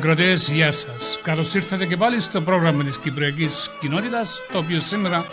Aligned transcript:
Ακροτέ, 0.00 0.32
γεια 0.32 0.72
σας. 0.72 1.20
Καλώς 1.22 1.54
ήρθατε 1.54 1.86
και 1.86 1.96
πάλι 1.96 2.20
στο 2.20 2.40
πρόγραμμα 2.40 2.84
της 2.84 2.98
Κυπριακής 2.98 3.70
Κοινότητας, 3.80 4.42
το 4.52 4.58
οποίο 4.58 4.80
σήμερα 4.80 5.26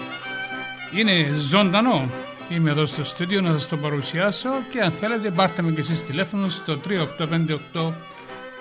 είναι 0.96 1.34
ζωντανό. 1.34 2.10
Είμαι 2.50 2.70
εδώ 2.70 2.86
στο 2.86 3.04
στούντιο 3.04 3.42
να 3.42 3.52
σας 3.52 3.68
το 3.68 3.78
παρουσιάσω 3.78 4.50
και 4.70 4.82
αν 4.82 4.92
θέλετε, 4.92 5.32
πάρτε 5.32 5.62
με 5.62 5.72
και 5.72 5.80
εσείς 5.80 6.06
τηλέφωνο 6.06 6.48
στο 6.48 6.78
3858 6.78 7.94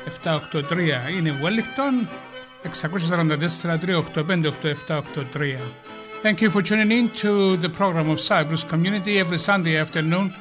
783. 0.05 1.11
Είναι 1.17 1.41
Wellington 1.43 2.07
644 2.63 3.79
385 3.79 4.45
8783. 4.45 5.59
Thank 6.23 6.41
you 6.41 6.51
for 6.51 6.63
tuning 6.63 6.93
in 6.99 7.11
to 7.23 7.57
the 7.57 7.69
program 7.69 8.09
of 8.11 8.21
Cyprus 8.21 8.65
Community 8.65 9.19
every 9.19 9.39
Sunday 9.39 9.77
afternoon, 9.77 10.35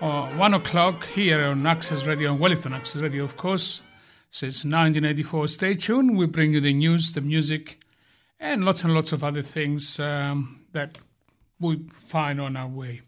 uh, 0.00 0.26
1 0.36 0.54
o'clock 0.54 1.04
here 1.16 1.40
on 1.50 1.66
Access 1.66 2.00
Radio, 2.06 2.30
on 2.32 2.38
Wellington 2.38 2.72
Access 2.72 3.02
Radio, 3.02 3.24
of 3.24 3.36
course. 3.36 3.89
since 4.30 4.64
1984. 4.64 5.48
Stay 5.48 5.74
tuned, 5.74 6.16
we 6.16 6.26
bring 6.26 6.52
you 6.52 6.60
the 6.60 6.72
news, 6.72 7.12
the 7.12 7.20
music, 7.20 7.80
and 8.38 8.64
lots 8.64 8.84
and 8.84 8.94
lots 8.94 9.12
of 9.12 9.22
other 9.22 9.42
things 9.42 9.98
um, 10.00 10.60
that 10.72 10.98
we 11.58 11.84
find 11.92 12.40
on 12.40 12.56
our 12.56 12.68
way. 12.68 13.00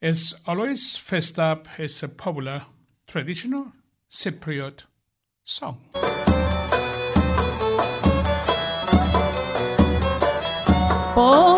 As 0.00 0.34
always, 0.46 0.96
first 0.96 1.38
up 1.38 1.68
is 1.78 2.02
a 2.02 2.08
popular 2.08 2.66
traditional 3.06 3.72
Cypriot 4.10 4.84
song. 5.44 5.80
Oh, 11.14 11.52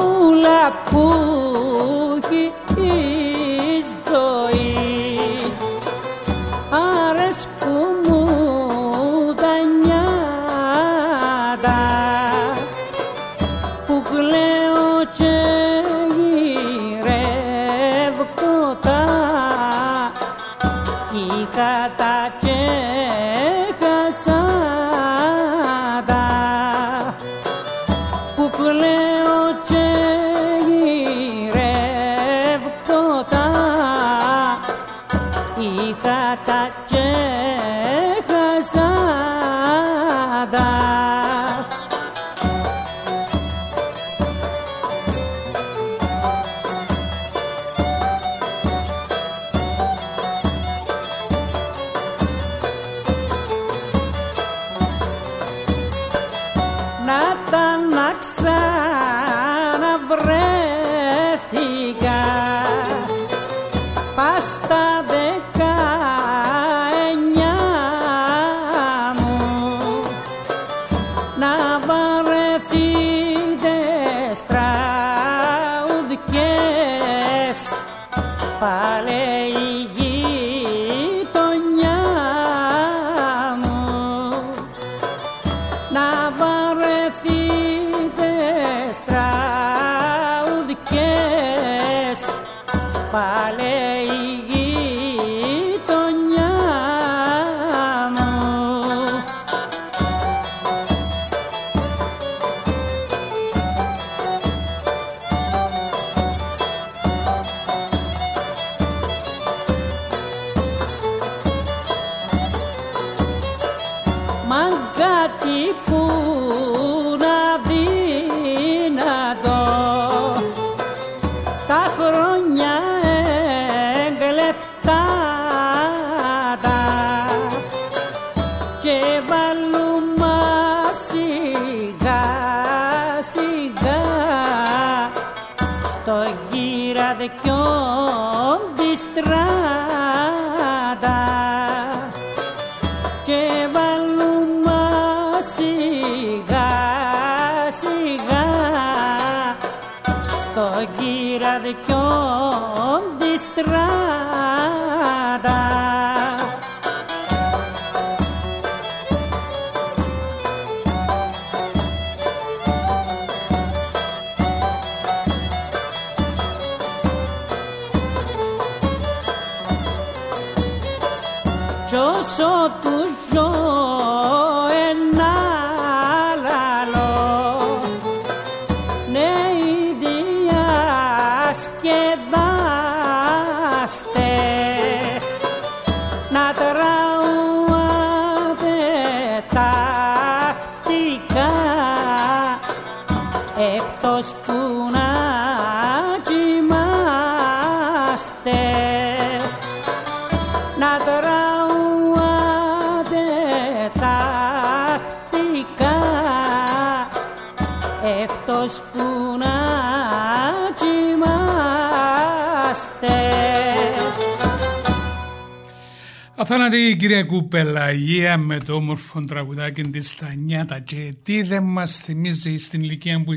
Αθάνατη 216.55 216.77
η 216.77 216.97
κυρία 216.97 217.25
Κουπελαγία 217.25 218.39
με 218.39 218.59
το 218.59 218.75
όμορφο 218.75 219.25
τραγουδάκι 219.25 219.83
της 219.83 220.11
στα 220.11 220.35
νιάτα 220.35 220.81
και 220.81 221.15
τι 221.23 221.43
δεν 221.43 221.63
μας 221.63 222.01
θυμίζει 222.01 222.57
στην 222.57 222.83
ηλικία 222.83 223.23
που 223.23 223.33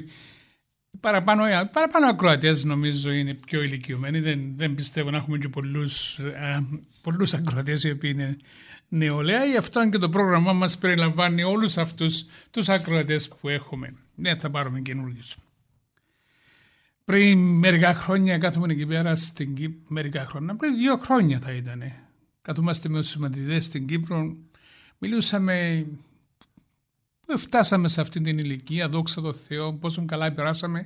παραπάνω, 1.00 1.44
παραπάνω 1.72 2.08
ακροατές 2.08 2.64
νομίζω 2.64 3.12
είναι 3.12 3.34
πιο 3.34 3.62
ηλικιωμένοι. 3.62 4.20
Δεν, 4.20 4.54
δεν 4.56 4.76
πιστεύω 4.76 5.10
να 5.10 5.18
έχουμε 5.18 5.38
και 5.38 5.50
πολλούς, 5.50 6.18
ε, 6.18 6.66
πολλούς 7.02 7.34
ακροατές 7.34 7.84
οι 7.84 7.92
οποίοι 7.92 8.12
είναι 8.14 8.38
νεολαία. 8.88 9.46
Γι' 9.46 9.58
αυτό 9.58 9.90
και 9.90 9.98
το 9.98 10.10
πρόγραμμά 10.10 10.54
μας 10.54 10.78
περιλαμβάνει 10.78 11.44
όλους 11.44 11.78
αυτούς 11.78 12.26
τους 12.52 12.70
ακροατές 12.70 13.36
που 13.42 13.50
έχουμε. 13.50 13.94
Δεν 14.16 14.38
θα 14.38 14.50
πάρουμε 14.50 14.80
καινούργιους 14.80 15.36
πριν 17.06 17.40
μερικά 17.40 17.94
χρόνια 17.94 18.38
κάθομαι 18.38 18.74
εκεί 18.74 18.86
πέρα 18.86 19.16
στην 19.16 19.56
Κύπρο, 19.56 19.82
μερικά 19.88 20.26
χρόνια, 20.26 20.56
πριν 20.56 20.78
δύο 20.78 20.98
χρόνια 20.98 21.40
θα 21.40 21.52
ήταν. 21.52 22.07
Καθόμαστε 22.48 22.90
με 22.90 23.00
τους 23.00 23.10
συμμετητές 23.10 23.66
στην 23.66 23.88
Κύπρο, 23.88 24.36
μιλούσαμε, 24.98 25.88
φτάσαμε 27.38 27.88
σε 27.88 28.02
αυτή 28.02 28.22
την 28.22 28.38
ηλικία, 28.38 28.90
δόξα 28.90 29.22
τω 29.22 29.34
Θεώ, 29.34 29.74
πόσο 29.74 30.06
καλά 30.06 30.34
περάσαμε. 30.34 30.86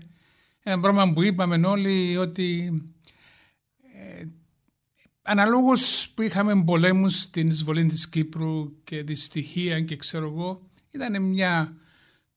Ένα 0.64 0.80
πράγμα 0.80 1.14
που 1.14 1.24
είπαμε 1.24 1.68
όλοι 1.68 2.18
ότι 2.18 2.82
ε, 3.96 4.24
αναλόγως 5.22 6.12
που 6.16 6.22
είχαμε 6.22 6.64
πολέμους 6.64 7.20
στην 7.20 7.48
εισβολή 7.48 7.86
της 7.86 8.10
Κύπρου 8.10 8.84
και 8.84 9.04
τη 9.04 9.16
στοιχεία 9.16 9.82
και 9.82 9.96
ξέρω 9.96 10.28
εγώ, 10.28 10.62
ήταν 10.92 11.24
μια 11.24 11.76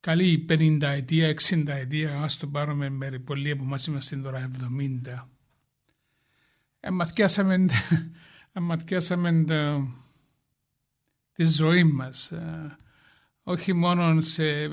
καλή 0.01 0.47
50 0.49 0.79
ετία, 0.83 1.35
60 1.51 1.67
ετία, 1.67 2.21
ας 2.21 2.37
το 2.37 2.47
πάρουμε 2.47 2.89
με 2.89 3.11
πολλοί 3.25 3.57
που 3.57 3.65
μας 3.65 3.87
είμαστε 3.87 4.17
τώρα 4.17 4.51
70. 5.17 5.29
Εμαθιάσαμε, 8.57 9.29
εμαθιάσαμε 9.29 9.89
τη 11.33 11.45
ζωή 11.45 11.85
μας. 11.85 12.31
Ε, 12.31 12.77
όχι 13.43 13.73
μόνο 13.73 14.21
σε 14.21 14.69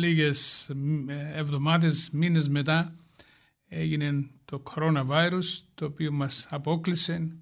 λίγες 0.00 0.70
εβδομάδες, 1.34 2.10
μήνες 2.10 2.48
μετά 2.48 2.94
έγινε 3.68 4.30
το 4.44 4.62
coronavirus 4.74 5.62
το 5.74 5.84
οποίο 5.84 6.12
μας 6.12 6.46
απόκλεισε 6.50 7.36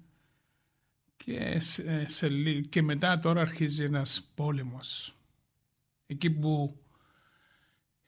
και, 1.17 1.59
σε, 2.05 2.29
και 2.69 2.81
μετά 2.81 3.19
τώρα 3.19 3.41
αρχίζει 3.41 3.83
ένας 3.83 4.31
πόλεμος 4.35 5.15
εκεί 6.11 6.29
που 6.29 6.79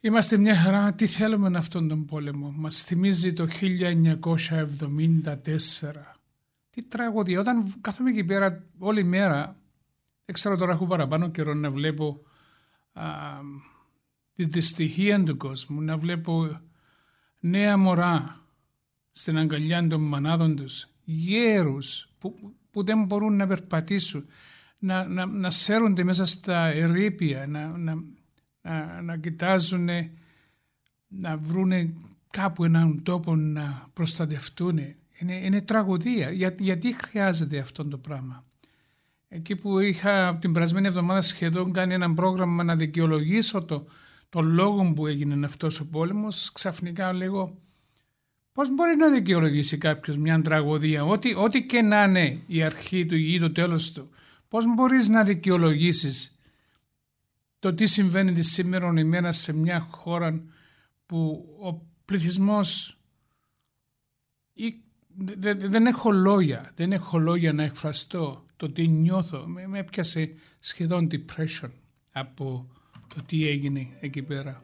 είμαστε 0.00 0.36
μια 0.36 0.56
χαρά, 0.56 0.94
τι 0.94 1.06
θέλουμε 1.06 1.48
με 1.48 1.58
αυτόν 1.58 1.88
τον 1.88 2.04
πόλεμο; 2.04 2.50
Μας 2.50 2.82
θυμίζει 2.82 3.32
το 3.32 3.48
1974. 3.60 6.13
Τι 6.74 6.82
τραγωδία. 6.82 7.40
Όταν 7.40 7.74
κάθομαι 7.80 8.10
εκεί 8.10 8.24
πέρα 8.24 8.64
όλη 8.78 9.04
μέρα, 9.04 9.56
δεν 10.24 10.34
ξέρω 10.34 10.56
τώρα 10.56 10.72
έχω 10.72 10.86
παραπάνω 10.86 11.30
καιρό 11.30 11.54
να 11.54 11.70
βλέπω 11.70 12.20
α, 12.92 13.04
τη 14.32 14.44
δυστυχία 14.44 15.22
του 15.22 15.36
κόσμου, 15.36 15.80
να 15.80 15.96
βλέπω 15.96 16.60
νέα 17.40 17.76
μωρά 17.76 18.40
στην 19.10 19.38
αγκαλιά 19.38 19.86
των 19.86 20.00
μανάδων 20.00 20.56
τους, 20.56 20.88
γέρους 21.04 22.08
που, 22.18 22.54
που 22.70 22.84
δεν 22.84 23.04
μπορούν 23.04 23.36
να 23.36 23.46
περπατήσουν, 23.46 24.26
να, 24.78 25.08
να, 25.08 25.26
να 25.26 25.50
σέρονται 25.50 26.04
μέσα 26.04 26.26
στα 26.26 26.66
ερήπια, 26.66 27.46
να, 27.46 27.66
να, 27.66 28.04
να, 28.62 29.02
να 29.02 29.16
κοιτάζουν, 29.16 29.88
να 31.08 31.36
βρουν 31.36 31.72
κάπου 32.30 32.64
έναν 32.64 33.02
τόπο 33.02 33.36
να 33.36 33.88
προστατευτούν. 33.92 34.78
Είναι, 35.18 35.34
είναι 35.34 35.62
τραγωδία. 35.62 36.30
Για, 36.30 36.54
γιατί 36.58 36.92
χρειάζεται 36.92 37.58
αυτό 37.58 37.84
το 37.88 37.98
πράγμα; 37.98 38.44
Εκεί 39.28 39.56
που 39.56 39.78
είχα 39.78 40.38
την 40.40 40.52
περασμένη 40.52 40.86
εβδομάδα 40.86 41.20
σχεδόν 41.20 41.72
κάνει 41.72 41.94
ένα 41.94 42.14
πρόγραμμα 42.14 42.64
να 42.64 42.76
δικαιολογήσω 42.76 43.62
το, 43.62 43.86
το 44.28 44.40
λόγο 44.40 44.92
που 44.92 45.06
έγινε 45.06 45.46
αυτός 45.46 45.80
ο 45.80 45.86
πόλεμος, 45.86 46.52
ξαφνικά 46.52 47.12
λέγω 47.12 47.58
πώς 48.52 48.74
μπορεί 48.74 48.96
να 48.96 49.10
δικαιολογήσει 49.10 49.78
κάποιος 49.78 50.16
μια 50.16 50.40
τραγωδία, 50.40 51.04
ό,τι, 51.04 51.34
ό,τι 51.34 51.66
και 51.66 51.82
να 51.82 52.04
είναι 52.04 52.40
η 52.46 52.62
αρχή 52.62 53.06
του 53.06 53.16
ή 53.16 53.38
το 53.38 53.52
τέλος 53.52 53.92
του. 53.92 54.10
Πώς 54.48 54.64
μπορείς 54.74 55.08
να 55.08 55.24
δικαιολογήσεις 55.24 56.38
το 57.58 57.74
τι 57.74 57.86
συμβαίνει 57.86 58.32
τη 58.32 58.42
σήμερα 58.42 58.92
ημέρα 58.96 59.32
σε 59.32 59.52
μια 59.52 59.80
χώρα 59.80 60.44
που 61.06 61.46
ο 61.62 61.86
πληθυσμός 62.04 62.98
δεν 65.56 65.86
έχω 65.86 66.10
λόγια, 66.10 66.72
δεν 66.74 66.92
έχω 66.92 67.18
λόγια 67.18 67.52
να 67.52 67.62
εκφραστώ 67.62 68.44
το 68.56 68.70
τι 68.70 68.88
νιώθω. 68.88 69.46
Με, 69.46 69.66
με 69.66 69.78
έπιασε 69.78 70.34
σχεδόν 70.58 71.08
depression 71.10 71.70
από 72.12 72.68
το 73.14 73.22
τι 73.26 73.48
έγινε 73.48 73.88
εκεί 74.00 74.22
πέρα. 74.22 74.62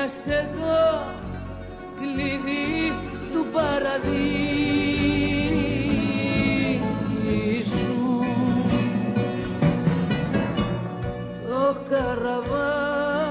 πιάσε 0.00 0.48
το 0.52 1.00
κλειδί 2.00 2.92
του 3.32 3.42
παραδείσου. 3.52 3.98
Το 11.48 11.64
καραβάνι 11.90 13.28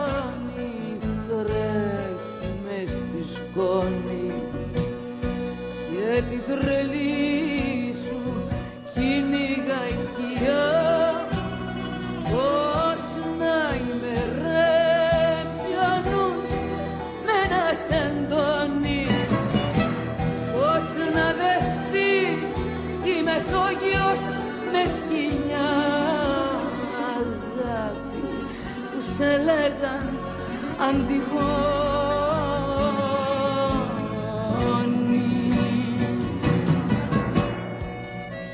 τρέχει 1.28 2.52
μες 2.64 2.92
στη 2.92 3.22
σκόνη 3.34 4.28
και 5.90 6.22
την 6.30 6.42
τρελή 6.48 7.29
αν 30.90 31.06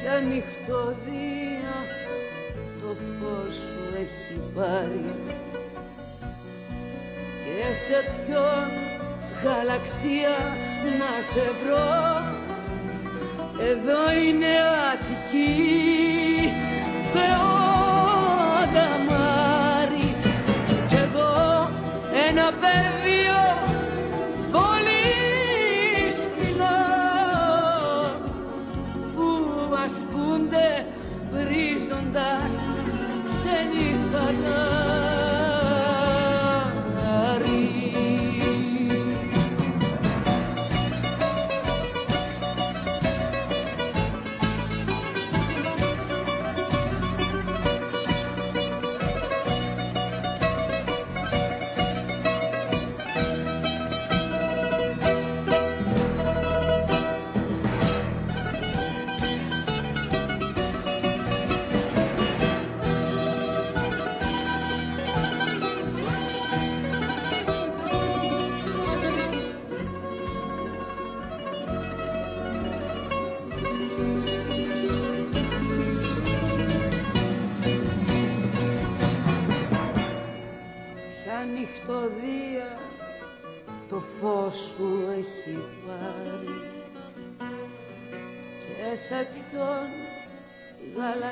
Για 0.01 0.20
νυχτωδία 0.22 1.75
το 2.82 2.96
φως 3.20 3.56
σου 3.56 3.96
έχει 3.96 4.42
πάρει 4.56 5.06
και 7.44 7.75
σε 7.86 8.04
ποιον 8.25 8.70
γαλαξία 9.44 10.36
να 11.00 11.12
σε 11.32 11.51
βρω. 11.63 12.34
Εδώ 13.70 14.13
είναι 14.24 14.54
Αττική. 14.94 16.14
Ένα 22.38 22.51
πεδίο 22.62 23.44
πολύ 24.51 25.06
σπινό 26.20 26.80
που 29.15 29.27
ασκούνται 29.86 30.86
βρίζοντας 31.32 32.44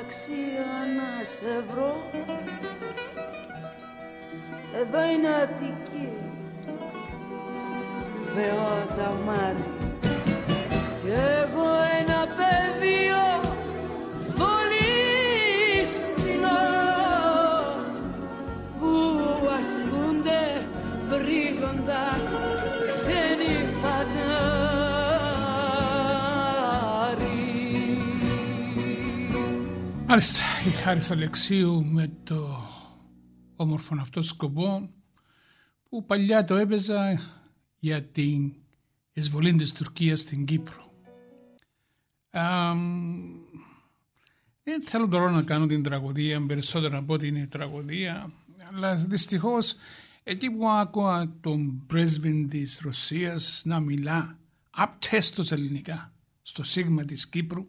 γαλαξία 0.04 0.64
να 0.96 1.24
σε 1.24 1.64
βρω. 1.70 2.10
Εδώ 4.80 5.04
είναι 5.04 5.28
Αττική 5.42 5.93
Μάλιστα, 30.14 30.42
η 30.66 30.70
Χάρης 30.70 31.10
Αλεξίου 31.10 31.84
με 31.84 32.10
το 32.24 32.68
όμορφο 33.56 33.96
αυτό 34.00 34.22
σκοπό 34.22 34.90
που 35.88 36.04
παλιά 36.04 36.44
το 36.44 36.56
έπαιζα 36.56 37.20
για 37.78 38.02
την 38.02 38.52
εισβολή 39.12 39.54
της 39.54 39.72
Τουρκίας 39.72 40.20
στην 40.20 40.44
Κύπρο. 40.44 40.92
Αμ, 42.30 43.22
δεν 44.62 44.82
θέλω 44.86 45.08
τώρα 45.08 45.30
να 45.30 45.42
κάνω 45.42 45.66
την 45.66 45.82
τραγωδία, 45.82 46.46
περισσότερο 46.46 46.98
από 46.98 47.12
ότι 47.12 47.26
είναι 47.26 47.46
τραγωδία, 47.46 48.32
αλλά 48.72 48.94
δυστυχώς 48.94 49.74
εκεί 50.22 50.50
που 50.50 50.68
άκουα 50.68 51.36
τον 51.40 51.86
πρέσβη 51.86 52.44
της 52.44 52.80
Ρωσίας 52.82 53.62
να 53.64 53.80
μιλά 53.80 54.38
απτέστος 54.70 55.52
ελληνικά 55.52 56.12
στο 56.42 56.64
Σίγμα 56.64 57.04
της 57.04 57.28
Κύπρου 57.28 57.66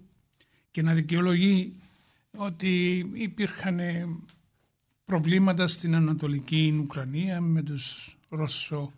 και 0.72 0.82
να 0.82 0.94
δικαιολογεί 0.94 1.80
ότι 2.38 2.98
υπήρχαν 3.14 3.80
προβλήματα 5.06 5.68
στην 5.68 5.96
Ανατολική 5.96 6.78
Ουκρανία 6.82 7.42
με 7.42 7.62
τους 7.62 8.18
Ρωσο, 8.30 8.94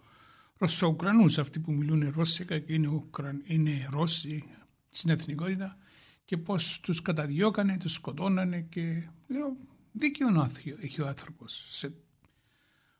Ρωσο-Ουκρανούς, 0.57 1.37
αυτοί 1.37 1.59
που 1.59 1.71
μιλούν 1.71 2.11
Ρώσικα 2.15 2.59
και 2.59 2.73
είναι, 2.73 2.87
Ουκραν, 2.87 3.41
είναι 3.45 3.87
Ρώσοι 3.89 4.43
στην 4.89 5.09
εθνικότητα 5.09 5.77
και 6.25 6.37
πώς 6.37 6.79
τους 6.79 7.01
καταδιώκανε, 7.01 7.77
τους 7.77 7.93
σκοτώνανε 7.93 8.61
και 8.61 9.07
λέω 9.27 9.55
δίκαιο 9.91 10.51
έχει 10.81 11.01
ο 11.01 11.07
άνθρωπος. 11.07 11.67
Σε, 11.69 11.93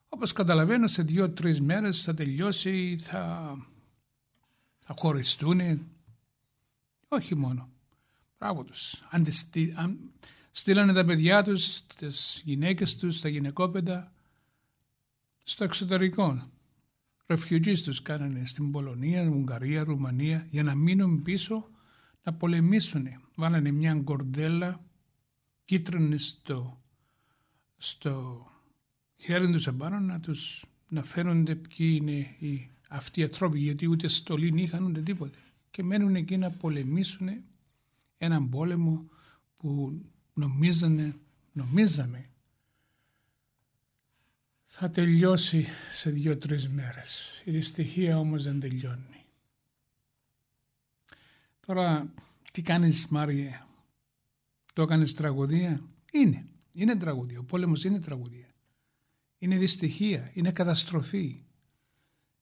όπως 0.10 0.34
καταλαβαίνω 0.34 0.88
σε 0.88 1.02
δύο-τρεις 1.02 1.62
μέρες 1.62 2.02
θα 2.02 2.14
τελειώσει, 2.14 2.98
θα, 2.98 3.56
θα 4.80 4.96
χωριστούν, 4.98 5.88
όχι 7.08 7.36
μόνο. 7.36 7.70
Μπράβο 8.40 8.64
τους. 8.64 9.04
Αν, 9.10 9.28
αν 9.76 10.00
στείλανε 10.52 10.94
τα 10.94 11.06
παιδιά 11.06 11.44
τους, 11.44 11.86
τις 11.86 12.42
γυναίκες 12.46 12.98
τους, 12.98 13.20
τα 13.20 13.30
γυναικόπαιδα 13.30 14.14
στο 15.44 15.64
εξωτερικό. 15.64 16.50
Ρεφιουτζείς 17.26 17.84
τους 17.84 18.02
κάνανε 18.02 18.46
στην 18.46 18.72
Πολωνία, 18.72 19.28
Ουγγαρία, 19.28 19.84
Ρουμανία 19.84 20.48
για 20.50 20.64
να 20.64 20.76
μείνουν 20.76 21.22
πίσω 21.22 21.70
να 22.24 22.34
πολεμήσουν. 22.34 23.08
Βάλανε 23.36 23.72
μια 23.72 23.96
κορδέλα 24.04 24.86
κίτρινη 25.66 26.18
στο, 26.18 26.82
στο 27.78 28.46
χέρι 29.18 29.52
τους 29.52 29.68
επάνω 29.68 30.00
να 30.00 30.20
τους 30.20 30.66
να 30.88 31.04
φαίνονται 31.04 31.56
ποιοι 31.56 31.98
είναι 32.02 32.36
οι, 32.40 32.70
αυτοί 32.88 33.20
οι 33.20 33.24
ανθρώποι 33.24 33.60
γιατί 33.60 33.88
ούτε 33.88 34.08
στολή 34.08 34.62
είχαν 34.62 34.84
ούτε 34.84 35.02
τίποτε 35.02 35.38
και 35.72 35.84
μένουν 35.84 36.16
εκεί 36.16 36.38
να 36.38 36.50
πολεμήσουν 36.50 37.30
έναν 38.18 38.50
πόλεμο 38.50 39.10
που 39.58 40.02
νομίζανε, 40.34 41.16
νομίζαμε 41.52 42.30
θα 44.80 44.90
τελειώσει 44.90 45.66
σε 45.92 46.10
δύο-τρεις 46.10 46.70
μέρες. 46.70 47.42
Η 47.46 47.52
δυστυχία 47.52 48.20
όμως 48.20 48.44
δεν 48.44 48.60
τελειώνει. 48.60 49.26
Τώρα, 51.66 52.14
τι 52.52 52.62
κάνεις 52.62 53.08
Μάρια, 53.08 53.68
το 54.74 54.82
έκανες 54.82 55.14
τραγωδία; 55.14 55.82
Είναι, 56.12 56.46
είναι 56.72 56.96
τραγωδία. 56.96 57.40
Ο 57.40 57.44
πόλεμος 57.44 57.84
είναι 57.84 58.00
τραγωδία. 58.00 58.48
Είναι 59.38 59.58
δυστυχία, 59.58 60.32
είναι 60.34 60.52
καταστροφή. 60.52 61.44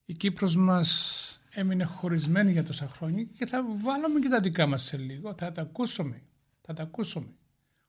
Η 0.06 0.14
Κύπρος 0.14 0.56
μας 0.56 1.35
έμεινε 1.56 1.84
χωρισμένη 1.84 2.52
για 2.52 2.64
τόσα 2.64 2.90
χρόνια 2.90 3.24
και 3.24 3.46
θα 3.46 3.66
βάλουμε 3.78 4.20
και 4.20 4.28
τα 4.30 4.40
δικά 4.40 4.66
μας 4.66 4.84
σε 4.84 4.98
λίγο. 4.98 5.36
Θα 5.38 5.52
τα 5.52 5.62
ακούσουμε. 5.62 6.22
Θα 6.62 6.74
τα 6.74 6.84
ακούσουμε. 6.84 7.28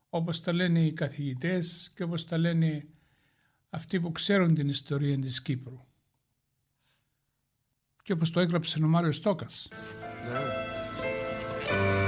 Όπως 0.08 0.40
τα 0.40 0.52
λένε 0.52 0.80
οι 0.80 0.92
καθηγητές 0.92 1.92
και 1.94 2.02
όπως 2.02 2.25
τα 2.25 2.38
λένε 2.38 2.87
αυτοί 3.70 4.00
που 4.00 4.12
ξέρουν 4.12 4.54
την 4.54 4.68
ιστορία 4.68 5.18
της 5.18 5.42
Κύπρου. 5.42 5.85
Και 8.02 8.12
όπως 8.12 8.30
το 8.30 8.40
έγραψε 8.40 8.85
ο 8.85 8.87
Μάριος 8.87 9.16
Στόκας. 9.16 9.68
Λένε 10.23 12.06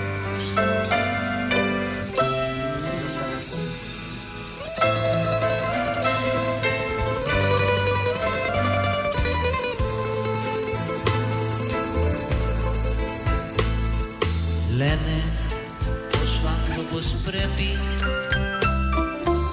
πρέπει 17.30 17.78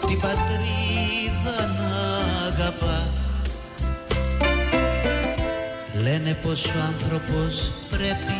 την 0.07 0.19
πατρίδα 0.19 1.57
να 1.77 1.91
αγαπά. 2.47 3.07
Λένε 6.03 6.37
πως 6.43 6.65
ο 6.65 6.79
άνθρωπος 6.87 7.71
πρέπει 7.89 8.39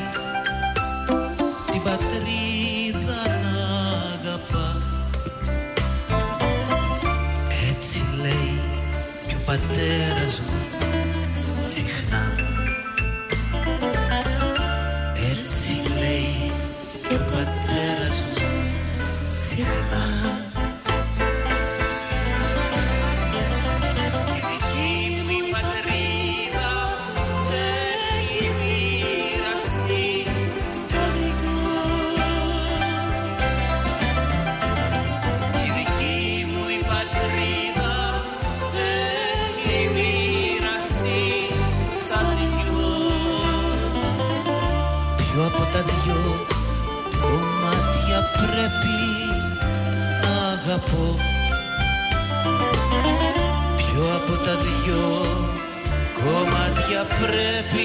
την 1.71 1.81
πατρίδα 1.83 3.21
να 3.43 3.55
αγαπά. 4.13 4.81
Έτσι 7.69 8.03
λέει 8.21 8.61
και 9.27 9.35
ο 9.35 9.43
πατέρας 9.45 10.39
μου 10.39 10.54
κομμάτια 56.87 57.05
πρέπει 57.19 57.84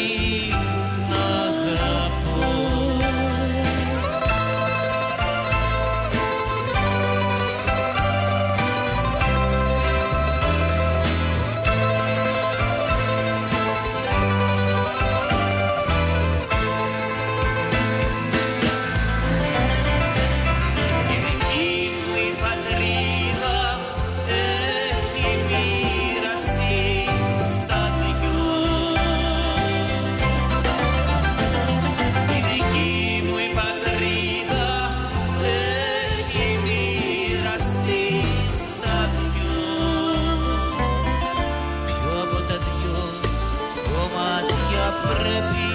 πρέπει 45.11 45.67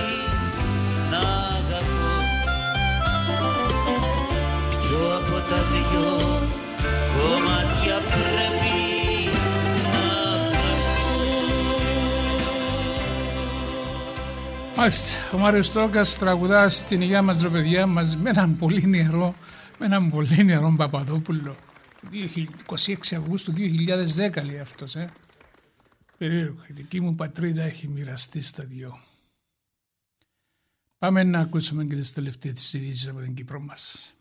να 1.11 1.23
αγαπώ 1.57 2.13
Ποιο 4.81 4.99
από 5.19 5.37
τα 5.49 5.59
δυο 5.71 6.09
κομμάτια 7.15 7.97
πρέπει 8.11 8.75
να 9.83 10.03
Μάλιστα, 14.77 15.11
ο 15.33 15.37
Μάριος 15.37 15.71
Τρόγκας 15.71 16.17
τραγουδά 16.17 16.69
στην 16.69 17.01
υγεία 17.01 17.21
μας 17.21 17.41
ρε 17.41 17.49
παιδιά 17.49 17.87
μαζί 17.87 18.17
με 18.17 18.29
έναν 18.29 18.57
πολύ 18.57 18.87
νερό, 18.87 19.35
με 19.79 19.85
έναν 19.85 20.09
πολύ 20.09 20.43
νερό 20.43 20.73
Παπαδόπουλο. 20.77 21.55
26 22.85 22.93
Αυγούστου 23.17 23.53
2010 23.53 24.43
λέει 24.45 24.59
αυτός, 24.59 24.95
ε. 24.95 25.09
Περίεργο, 26.17 26.57
η 26.67 26.73
δική 26.73 27.01
μου 27.01 27.15
πατρίδα 27.15 27.63
έχει 27.63 27.87
μοιραστεί 27.87 28.41
στα 28.41 28.63
δυο. 28.63 28.99
Πάμε 31.05 31.23
να 31.23 31.39
ακούσουμε 31.39 31.85
και 31.85 31.95
τις 31.95 32.13
τελευταίες 32.13 32.73
ειδήσεις 32.73 33.07
από 33.07 33.19
την 33.19 33.33
Κύπρο 33.33 33.59
μας. 33.59 34.15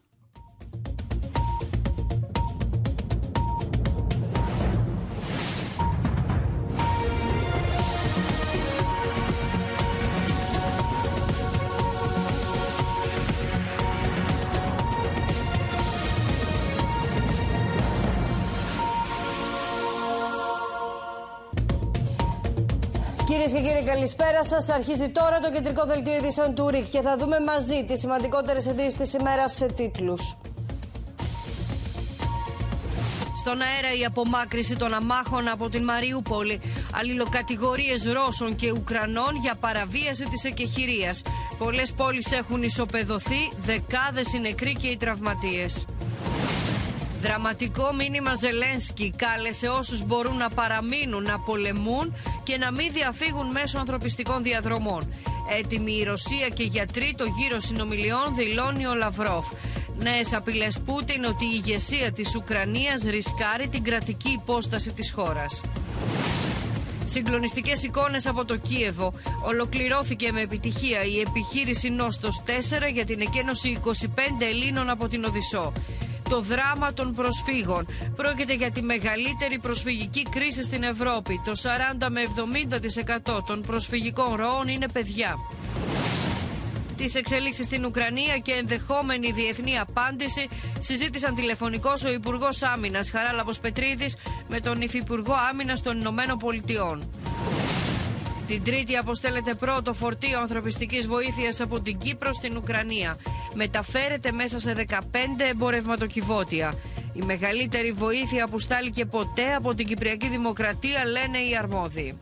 Κυρίες 23.34 23.52
και 23.52 23.60
κύριοι, 23.60 23.84
καλησπέρα 23.84 24.44
σας. 24.44 24.68
Αρχίζει 24.68 25.08
τώρα 25.08 25.38
το 25.38 25.50
κεντρικό 25.50 25.84
δελτίο 25.84 26.14
ειδήσεων 26.14 26.54
του 26.54 26.68
ΡΙΚ 26.68 26.88
και 26.88 27.00
θα 27.00 27.16
δούμε 27.16 27.40
μαζί 27.40 27.84
τις 27.84 28.00
σημαντικότερες 28.00 28.66
ειδήσεις 28.66 28.94
της 28.94 29.12
ημέρας 29.12 29.54
σε 29.54 29.66
τίτλους. 29.66 30.36
Στον 33.36 33.60
αέρα 33.60 33.94
η 34.00 34.04
απομάκρυση 34.04 34.76
των 34.76 34.94
αμάχων 34.94 35.48
από 35.48 35.68
την 35.68 35.84
Μαριούπολη. 35.84 36.60
Αλληλοκατηγορίες 36.92 38.04
Ρώσων 38.04 38.56
και 38.56 38.70
Ουκρανών 38.70 39.36
για 39.40 39.54
παραβίαση 39.60 40.24
της 40.24 40.44
εκεχηρίας. 40.44 41.22
Πολλές 41.58 41.92
πόλεις 41.92 42.32
έχουν 42.32 42.62
ισοπεδωθεί, 42.62 43.52
δεκάδες 43.60 44.32
οι 44.32 44.38
νεκροί 44.40 44.72
και 44.72 44.86
οι 44.86 44.96
τραυματίες. 44.96 45.84
Δραματικό 47.24 47.92
μήνυμα 47.92 48.34
Ζελένσκι 48.34 49.14
κάλεσε 49.16 49.68
όσους 49.68 50.02
μπορούν 50.02 50.36
να 50.36 50.48
παραμείνουν 50.48 51.22
να 51.22 51.40
πολεμούν 51.40 52.16
και 52.42 52.56
να 52.56 52.72
μην 52.72 52.92
διαφύγουν 52.92 53.46
μέσω 53.50 53.78
ανθρωπιστικών 53.78 54.42
διαδρομών. 54.42 55.14
Έτοιμη 55.58 55.92
η 55.92 56.02
Ρωσία 56.02 56.48
και 56.48 56.62
για 56.62 56.86
τρίτο 56.86 57.24
γύρο 57.24 57.60
συνομιλιών 57.60 58.34
δηλώνει 58.34 58.86
ο 58.86 58.94
Λαυρόφ. 58.94 59.46
Νέες 59.98 60.32
απειλές 60.34 60.80
Πούτιν 60.80 61.24
ότι 61.24 61.44
η 61.44 61.62
ηγεσία 61.64 62.12
της 62.12 62.34
Ουκρανίας 62.34 63.02
ρισκάρει 63.02 63.68
την 63.68 63.82
κρατική 63.82 64.30
υπόσταση 64.30 64.92
της 64.92 65.12
χώρας. 65.12 65.60
Συγκλονιστικές 67.04 67.82
εικόνες 67.82 68.26
από 68.26 68.44
το 68.44 68.56
Κίεβο. 68.56 69.12
Ολοκληρώθηκε 69.44 70.32
με 70.32 70.40
επιτυχία 70.40 71.04
η 71.04 71.20
επιχείρηση 71.20 71.88
Νόστος 71.88 72.42
4 72.46 72.90
για 72.92 73.04
την 73.04 73.20
εκένωση 73.20 73.78
25 73.84 73.98
Ελλήνων 74.40 74.90
από 74.90 75.08
την 75.08 75.24
Οδυσσό. 75.24 75.72
Το 76.28 76.40
δράμα 76.40 76.92
των 76.92 77.14
προσφύγων. 77.14 77.86
Πρόκειται 78.16 78.54
για 78.54 78.70
τη 78.70 78.82
μεγαλύτερη 78.82 79.58
προσφυγική 79.58 80.22
κρίση 80.22 80.62
στην 80.62 80.82
Ευρώπη. 80.82 81.40
Το 81.44 81.52
40 82.02 82.06
με 82.10 82.22
70% 83.36 83.42
των 83.46 83.60
προσφυγικών 83.60 84.34
ροών 84.34 84.68
είναι 84.68 84.88
παιδιά. 84.88 85.36
Τις 86.96 87.14
εξελίξεις 87.14 87.64
στην 87.64 87.84
Ουκρανία 87.84 88.38
και 88.38 88.52
ενδεχόμενη 88.52 89.32
διεθνή 89.32 89.78
απάντηση 89.78 90.48
συζήτησαν 90.80 91.34
τηλεφωνικώ 91.34 91.92
ο 92.06 92.10
Υπουργός 92.10 92.62
Άμυνας 92.62 93.10
Χαράλαμπος 93.10 93.58
Πετρίδης 93.60 94.16
με 94.48 94.60
τον 94.60 94.80
Υφυπουργό 94.80 95.34
Άμυνας 95.50 95.82
των 95.82 95.98
Ηνωμένων 95.98 96.38
Πολιτειών. 96.38 97.10
Την 98.46 98.64
Τρίτη 98.64 98.96
αποστέλλεται 98.96 99.54
πρώτο 99.54 99.92
φορτίο 99.92 100.40
ανθρωπιστικής 100.40 101.06
βοήθειας 101.06 101.60
από 101.60 101.80
την 101.80 101.98
Κύπρο 101.98 102.32
στην 102.32 102.56
Ουκρανία. 102.56 103.16
Μεταφέρεται 103.54 104.32
μέσα 104.32 104.58
σε 104.58 104.72
15 104.72 105.00
εμπορευματοκιβώτια. 105.50 106.74
Η 107.12 107.22
μεγαλύτερη 107.22 107.92
βοήθεια 107.92 108.48
που 108.48 108.58
στάληκε 108.58 109.04
ποτέ 109.04 109.54
από 109.54 109.74
την 109.74 109.86
Κυπριακή 109.86 110.28
Δημοκρατία 110.28 111.04
λένε 111.04 111.38
οι 111.38 111.56
αρμόδιοι. 111.56 112.18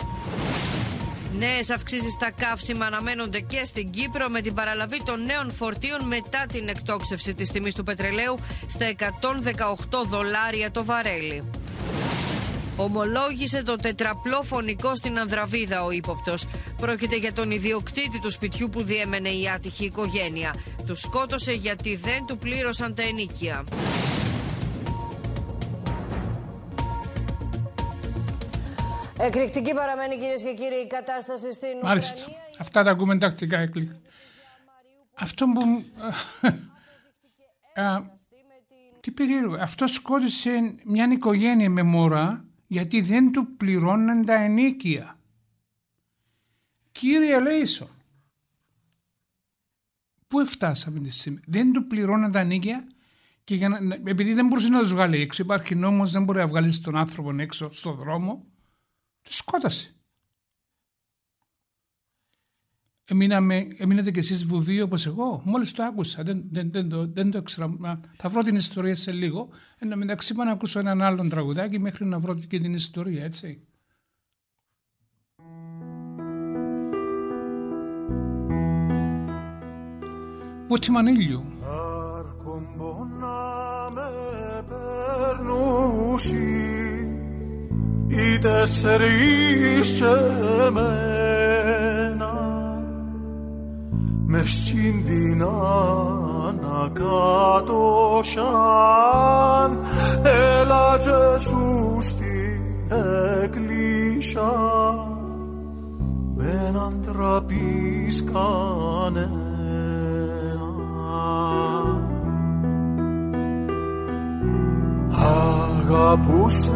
Νέες 1.38 1.70
αυξήσεις 1.70 2.12
στα 2.12 2.30
καύσιμα 2.30 2.86
αναμένονται 2.86 3.40
και 3.40 3.64
στην 3.64 3.90
Κύπρο 3.90 4.28
με 4.28 4.40
την 4.40 4.54
παραλαβή 4.54 5.02
των 5.04 5.24
νέων 5.24 5.52
φορτίων 5.52 6.06
μετά 6.06 6.46
την 6.52 6.68
εκτόξευση 6.68 7.34
της 7.34 7.50
τιμής 7.50 7.74
του 7.74 7.82
πετρελαίου 7.82 8.34
στα 8.68 8.86
118 8.98 10.04
δολάρια 10.06 10.70
το 10.70 10.84
βαρέλι. 10.84 11.42
Ομολόγησε 12.82 13.62
το 13.62 13.76
τετραπλό 13.76 14.42
φωνικό 14.42 14.94
στην 14.94 15.18
Ανδραβίδα 15.18 15.84
ο 15.84 15.90
ύποπτος. 15.90 16.46
Πρόκειται 16.76 17.16
για 17.16 17.32
τον 17.32 17.50
ιδιοκτήτη 17.50 18.20
του 18.20 18.30
σπιτιού 18.30 18.68
που 18.68 18.82
διέμενε 18.82 19.28
η 19.28 19.48
άτυχη 19.48 19.84
οικογένεια. 19.84 20.54
Του 20.86 20.94
σκότωσε 20.94 21.52
γιατί 21.52 21.96
δεν 21.96 22.26
του 22.26 22.38
πλήρωσαν 22.38 22.94
τα 22.94 23.02
ενίκεια. 23.02 23.64
Εκρηκτική 29.18 29.74
παραμένει 29.74 30.18
κυρίες 30.18 30.42
και 30.42 30.54
κύριοι 30.54 30.80
η 30.84 30.86
κατάσταση 30.86 31.52
στην 31.52 31.68
Μάλιστα. 31.82 32.14
Ουκρανία. 32.18 32.40
Αυτά 32.58 32.82
τα 32.82 32.90
ακούμε 32.90 33.18
τακτικά 33.18 33.58
έκλικ. 33.58 33.90
Αυτό 35.14 35.46
που... 35.46 35.84
Α, 37.82 38.02
τι 39.00 39.10
περίεργο. 39.10 39.56
Αυτός 39.60 39.92
σκότωσε 39.92 40.74
μια 40.84 41.08
οικογένεια 41.12 41.70
με 41.70 41.82
μωρά 41.82 42.44
γιατί 42.72 43.00
δεν 43.00 43.32
του 43.32 43.56
πληρώναν 43.56 44.24
τα 44.24 44.34
ενίκεια. 44.34 45.18
Κύριε 46.92 47.40
Λέισον, 47.40 47.88
πού 50.28 50.46
φτάσαμε 50.46 51.00
τη 51.00 51.10
στιγμή; 51.10 51.40
Δεν 51.46 51.72
του 51.72 51.86
πληρώναν 51.86 52.32
τα 52.32 52.38
ενίκεια 52.38 52.86
και 53.44 53.54
για 53.54 53.68
να, 53.68 53.94
επειδή 54.04 54.32
δεν 54.32 54.46
μπορούσε 54.46 54.68
να 54.68 54.78
τους 54.78 54.92
βγάλει 54.92 55.20
έξω, 55.20 55.42
υπάρχει 55.42 55.74
νόμος, 55.74 56.10
δεν 56.10 56.24
μπορεί 56.24 56.38
να 56.38 56.46
βγάλει 56.46 56.78
τον 56.78 56.96
άνθρωπο 56.96 57.34
έξω 57.38 57.72
στο 57.72 57.92
δρόμο, 57.92 58.46
τους 59.22 59.36
σκότασε. 59.36 59.90
Εμείναμε, 63.12 63.66
εμείνατε 63.76 64.10
κι 64.10 64.18
εσείς 64.18 64.44
βουβείο 64.46 64.84
όπως 64.84 65.06
εγώ. 65.06 65.42
Μόλις 65.44 65.72
το 65.72 65.82
άκουσα. 65.82 66.22
Δεν, 66.22 66.44
δεν, 66.50 66.70
δεν, 66.72 66.88
το, 66.88 67.06
δεν 67.06 67.30
το 67.30 67.38
ήξερα. 67.38 67.68
Μα 67.78 68.00
Θα 68.16 68.28
βρω 68.28 68.42
την 68.42 68.54
ιστορία 68.54 68.96
σε 68.96 69.12
λίγο. 69.12 69.48
Εν 69.78 69.90
τω 69.90 69.96
μεταξύ 69.96 70.34
πάω 70.34 70.44
να 70.44 70.52
ακούσω 70.52 70.78
έναν 70.78 71.02
άλλον 71.02 71.28
τραγουδάκι 71.28 71.78
μέχρι 71.78 72.04
να 72.04 72.18
βρω 72.18 72.34
και 72.34 72.60
την 72.60 72.74
ιστορία, 72.74 73.24
έτσι. 73.24 73.66
Πούτι 80.66 80.90
Μανίλιου. 80.90 81.44
Αρκομπό 82.18 83.04
να 83.20 83.90
με 83.90 84.10
περνούσι 84.68 86.36
οι 88.08 88.38
τέσσερις 88.38 89.90
και 89.90 90.04
εμένα 90.66 91.11
μες 94.32 94.50
στην 94.50 95.04
την 95.04 95.42
ανακάτωσαν 96.48 96.98
έλα 100.22 100.98
και 100.98 101.40
σου 101.40 101.98
στην 102.00 102.62
έκλεισα 103.42 104.52
με 106.34 106.64
έναν 106.68 107.00
τραπείς 107.06 108.24
κανένα 108.24 109.50
Αγαπούς 115.88 116.68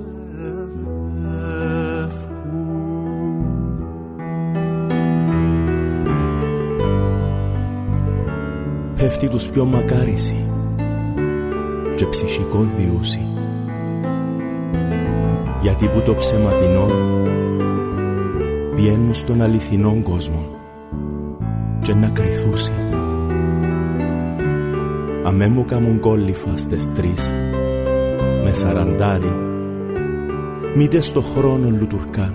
Πέφτει 8.94 9.28
τους 9.28 9.48
πιο 9.48 9.64
μακάρισι 9.64 10.59
και 12.00 12.06
ψυχικό 12.06 12.66
διούσι. 12.76 13.26
Γιατί 15.60 15.88
που 15.88 16.02
το 16.02 16.14
ψεματινό 16.14 16.86
πιένουν 18.74 19.14
στον 19.14 19.42
αληθινό 19.42 20.00
κόσμο 20.02 20.44
και 21.82 21.94
να 21.94 22.08
κρυθούσι. 22.08 22.72
Αμέ 25.24 25.48
μου 25.48 25.64
κάμουν 25.64 26.00
κόλληφα 26.00 26.56
στες 26.56 26.92
τρεις 26.92 27.32
με 28.44 28.54
σαραντάρι 28.54 29.34
μήτε 30.74 31.00
στο 31.00 31.20
χρόνο 31.20 31.68
λουτουρκάν. 31.70 32.34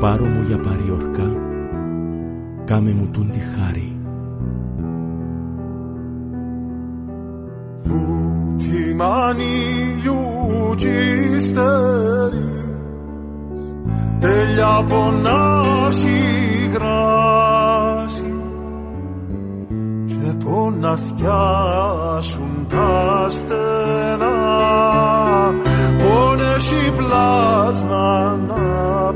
Πάρω 0.00 0.24
μου 0.24 0.42
για 0.46 0.58
παριορκά 0.58 1.36
κάμε 2.64 2.92
μου 2.92 3.08
τούν 3.12 3.30
τη 3.30 3.38
χάρη 3.38 3.99
Τη 9.10 9.16
μανίλιου 9.16 10.20
στερείς 11.38 11.52
τέλεια 14.20 14.84
πονάσει 14.88 16.18
γράση 16.72 18.34
και 20.06 20.32
ποναθιάσουν 20.44 21.32
τα 22.68 23.26
στενά 23.30 24.36
πόνεση 25.98 26.92
πλάσμα 26.96 28.38
να 28.48 29.09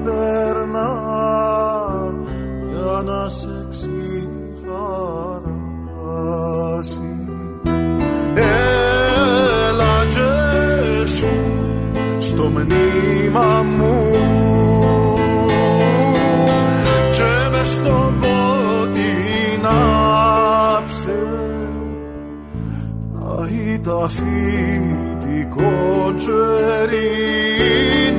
τα 23.84 24.08
φυτικό 24.08 25.72
τζερίν 26.16 28.16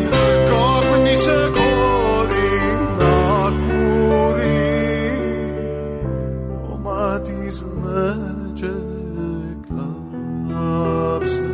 κάπνισε 0.49 1.49
κόρη 1.51 2.53
να 2.97 3.49
κουρεί 3.49 4.73
ο 6.71 6.73
μάτις 6.77 7.61
με 7.81 8.09
κλάψε 9.67 11.49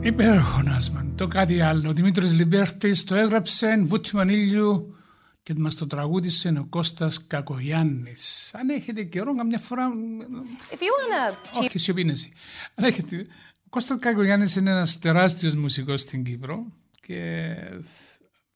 Υπέροχο 0.00 0.62
Νάσμαν. 0.62 1.12
Το 1.16 1.28
κάτι 1.28 1.60
άλλο. 1.60 1.88
Ο 1.88 1.92
Δημήτρης 1.92 2.34
Λιμπέρτης 2.34 3.04
το 3.04 3.14
έγραψε 3.14 3.82
Βούτι 3.84 4.16
Μανίλιου 4.16 4.94
και 5.42 5.54
μας 5.56 5.74
το 5.74 5.86
τραγούδισε 5.86 6.48
ο 6.48 6.66
Κώστας 6.68 7.26
Κακογιάννης. 7.26 8.54
Αν 8.54 8.68
έχετε 8.68 9.02
καιρό, 9.02 9.34
καμιά 9.34 9.58
φορά. 9.58 9.88
If 10.70 10.74
you 10.74 10.78
wanna 10.78 11.36
Όχι, 11.60 11.78
σιωπή 11.78 12.00
είναι 12.00 12.12
εσύ. 12.12 12.32
Αν 12.74 12.84
έχετε. 12.84 13.26
Ο 13.64 13.68
Κώστας 13.68 13.98
Κακογιάννης 13.98 14.56
είναι 14.56 14.70
ένας 14.70 14.98
τεράστιος 14.98 15.54
μουσικός 15.54 16.00
στην 16.00 16.24
Κύπρο 16.24 16.72
και 17.00 17.54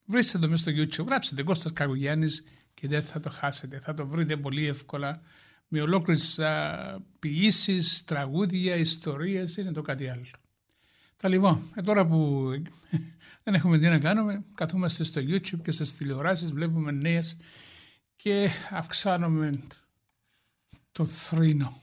βρίσκεται 0.05 0.39
το 0.39 0.49
μέσα 0.49 0.71
στο 0.71 0.81
YouTube. 0.81 1.07
Γράψτε 1.07 1.43
Κώστας 1.43 1.73
Κακογιάννης 1.73 2.47
και 2.73 2.87
δεν 2.87 3.01
θα 3.01 3.19
το 3.19 3.29
χάσετε. 3.29 3.79
Θα 3.79 3.93
το 3.93 4.07
βρείτε 4.07 4.37
πολύ 4.37 4.65
εύκολα 4.65 5.21
με 5.67 5.81
ολόκληρες 5.81 6.39
ποιήσεις, 7.19 8.03
τραγούδια, 8.03 8.75
ιστορίες. 8.75 9.57
Είναι 9.57 9.71
το 9.71 9.81
κάτι 9.81 10.07
άλλο. 10.07 10.25
Τα 11.17 11.29
λοιπόν, 11.29 11.59
ε, 11.75 11.81
τώρα 11.81 12.05
που 12.05 12.49
δεν 13.47 13.55
έχουμε 13.55 13.77
τι 13.77 13.87
να 13.87 13.99
κάνουμε, 13.99 14.43
καθόμαστε 14.53 15.03
στο 15.03 15.21
YouTube 15.21 15.61
και 15.63 15.71
στις 15.71 15.95
τηλεοράσεις, 15.95 16.51
βλέπουμε 16.51 16.91
νέες 16.91 17.37
και 18.15 18.49
αυξάνουμε 18.71 19.51
το 20.91 21.05
θρήνο. 21.05 21.73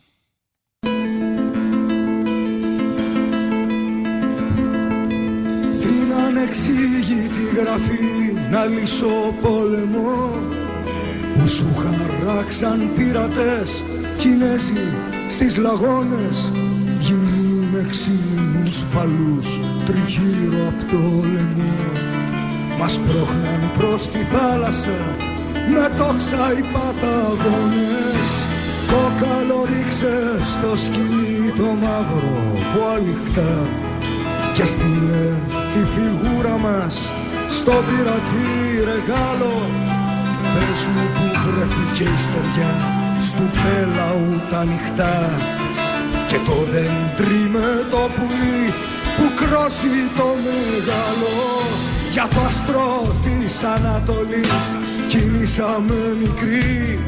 Την 5.80 6.12
ανεξήγητη 6.26 7.56
γραφή 7.56 8.32
να 8.50 8.64
λύσω 8.64 9.34
πόλεμο 9.42 10.30
που 11.34 11.46
σου 11.46 11.74
χαράξαν 11.74 12.94
πειρατές 12.96 13.82
Κινέζοι 14.18 14.86
στις 15.28 15.56
λαγώνες 15.56 16.48
γυμνοί 16.48 16.83
με 16.83 16.83
ξύλινους 17.90 18.84
φαλούς 18.92 19.48
τριγύρω 19.84 20.68
απ' 20.68 20.90
το 20.90 21.02
λαιμό. 21.32 21.78
Μας 22.78 22.98
πρόχναν 22.98 23.70
προς 23.78 24.10
τη 24.10 24.18
θάλασσα 24.18 25.00
με 25.72 25.84
τόξα 25.98 26.52
οι 26.56 26.62
παταγώνες 26.72 28.30
κόκαλο 28.90 29.64
ρίξε 29.70 30.16
στο 30.52 30.76
σκηνή 30.76 31.50
το 31.56 31.68
μαύρο 31.82 32.36
που 32.70 32.80
αληχτά 32.94 33.54
και 34.54 34.64
στείλε 34.64 35.26
τη 35.72 35.80
φιγούρα 35.92 36.56
μας 36.58 37.10
στο 37.48 37.72
πειρατή 37.86 38.48
ρεγάλο. 38.88 39.56
Πες 40.52 40.80
μου 40.92 41.04
που 41.14 41.26
βρέθηκε 41.44 42.04
η 42.16 42.18
στεριά 42.26 42.74
στου 43.28 43.46
πέλαου 43.62 44.40
τα 44.50 44.64
νυχτά 44.64 45.16
και 46.34 46.40
το 46.50 46.58
δέντρι 46.72 47.48
με 47.52 47.86
το 47.90 48.02
πουλί 48.14 48.72
που 49.16 49.26
κρόσει 49.34 49.96
το 50.16 50.28
μεγάλο. 50.46 51.36
Για 52.12 52.28
το 52.34 52.40
αστρό 52.46 53.16
της 53.24 53.62
Ανατολής 53.62 54.66
κινήσαμε 55.08 56.16
μικρή 56.20 56.98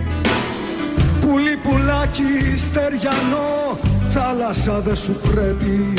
Πουλί 1.20 1.56
πουλάκι 1.62 2.58
στεριανό 2.66 3.78
θάλασσα 4.08 4.80
δεν 4.80 4.96
σου 4.96 5.12
πρέπει. 5.12 5.94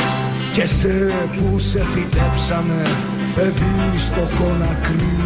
Και 0.54 0.66
σε 0.66 1.12
που 1.36 1.60
σε 1.60 1.86
φυτέψαμε 1.94 2.82
παιδί 3.36 3.98
στο 3.98 4.28
κονακρί 4.40 5.18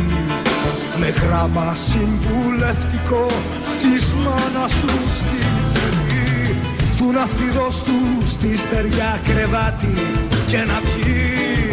με 1.00 1.10
γράμμα 1.10 1.76
συμβουλευτικό 1.76 3.28
της 3.82 4.14
μάνας 4.14 4.72
σου 4.72 4.88
στη 5.20 5.61
τσεπή 5.61 5.61
του 7.12 7.17
ναυτιδός 7.17 7.84
τους 7.84 8.32
στη 8.32 8.58
στεριά 8.58 9.19
κρεβάτι 9.28 9.93
και 10.47 10.58
να 10.58 10.80
πιει. 10.89 11.69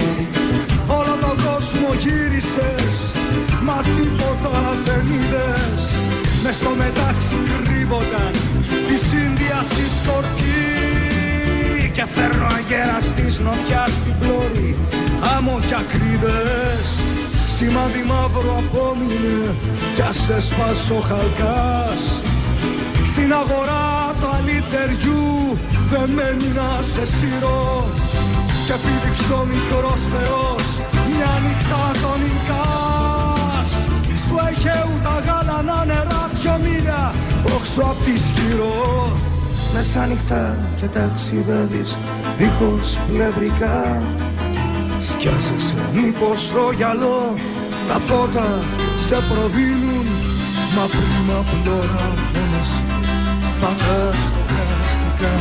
Όλο 0.86 1.14
τον 1.24 1.36
κόσμο 1.44 1.88
γύρισες 2.02 2.96
μα 3.62 3.78
τίποτα 3.96 4.76
δεν 4.84 5.06
είδες. 5.14 5.82
Μες 6.42 6.56
στο 6.56 6.70
μετάξι 6.78 7.36
κρύβονταν 7.64 8.32
της 8.88 9.02
Ίνδια 9.12 9.58
στη 9.62 9.84
σκορτή 9.96 10.60
και 11.92 12.04
φέρνω 12.14 12.46
αγέρα 12.58 12.98
της 13.16 13.40
νοτιάς 13.40 13.92
στην 13.92 14.14
πλώρη 14.20 14.76
άμμο 15.36 15.60
κι 15.66 15.74
ακρίδες. 15.82 16.88
Σημάδι 17.56 18.02
μαύρο 18.10 18.62
απόμεινε 18.62 19.40
κι 19.94 20.02
ας 20.08 20.28
έσπασε 20.36 20.92
ο 20.92 21.00
χαλκάς 21.08 22.02
στην 23.18 23.32
αγορά 23.32 24.14
του 24.20 24.28
αλίτσεριού 24.36 25.58
δεν 25.90 26.08
μένει 26.16 26.50
να 26.58 26.68
σε 26.82 27.04
σύρω. 27.14 27.84
Και 28.66 28.76
πήδηξε 28.82 29.32
ο 29.32 29.44
μικρός 29.52 30.00
θεός 30.12 30.66
μια 31.10 31.32
νύχτα 31.44 31.82
τον 32.02 32.18
Ινκάς. 32.30 33.70
Στο 34.22 34.36
Αιγαίου 34.46 34.94
τα 35.06 35.16
γάλανα 35.26 35.84
νερά 35.84 36.22
δυο 36.34 36.58
μίλια 36.64 37.14
όξω 37.56 37.80
απ' 37.80 38.02
τη 38.04 38.14
σκυρό. 38.26 39.12
Μεσάνυχτα 39.74 40.56
και 40.80 40.86
ταξιδεύεις 40.86 41.96
δίχως 42.38 42.98
πλευρικά 43.12 44.02
σκιάζεσαι 44.98 45.80
μήπως 45.94 46.38
στο 46.46 46.70
γυαλό 46.76 47.34
τα 47.88 47.98
φώτα 48.06 48.48
σε 49.06 49.16
προδίνουν. 49.28 50.06
Μα 50.76 50.84
πριν 50.96 51.36
απλώρα 51.40 52.06
μόνος 52.58 52.97
πατάς 53.60 54.20
στοχαστικά 54.26 55.36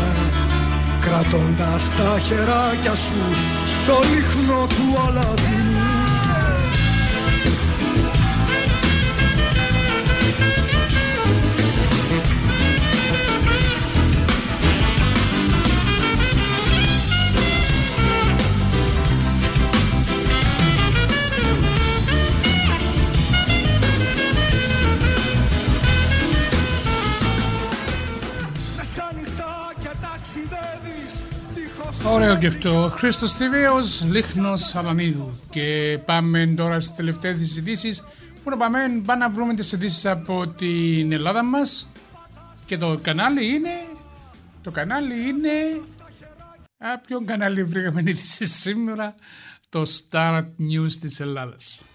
κρατώντας 1.01 1.95
τα 1.95 2.19
χεράκια 2.19 2.95
σου 2.95 3.23
το 3.87 3.99
λίχνο 4.13 4.67
του 4.67 4.99
Αλαδίνου 5.07 5.66
Ωραίο 32.17 32.37
και 32.37 32.47
αυτό. 32.47 32.89
Χρήστος 32.91 33.33
Τιβέος, 33.35 34.03
Λίχνος 34.03 34.75
Αλανίδου. 34.75 35.39
Και 35.49 35.99
πάμε 36.05 36.47
τώρα 36.47 36.79
στις 36.79 36.95
τελευταίες 36.95 37.57
ειδήσει. 37.57 37.89
Πού 38.43 38.49
να 38.49 38.57
πάμε, 38.57 38.79
πάμε 39.05 39.25
να 39.25 39.29
βρούμε 39.29 39.53
τις 39.53 39.71
ειδήσει 39.71 40.09
από 40.09 40.47
την 40.47 41.11
Ελλάδα 41.11 41.43
μας. 41.43 41.89
Και 42.65 42.77
το 42.77 42.99
κανάλι 43.01 43.45
είναι... 43.45 43.69
Το 44.61 44.71
κανάλι 44.71 45.27
είναι... 45.27 45.49
Α, 46.77 46.99
ποιο 47.07 47.21
κανάλι 47.25 47.63
βρήκαμε 47.63 48.01
ειδήσει 48.01 48.45
σήμερα. 48.61 49.15
Το 49.69 49.81
Star 49.81 50.39
News 50.41 50.93
της 51.01 51.19
Ελλάδας. 51.19 51.85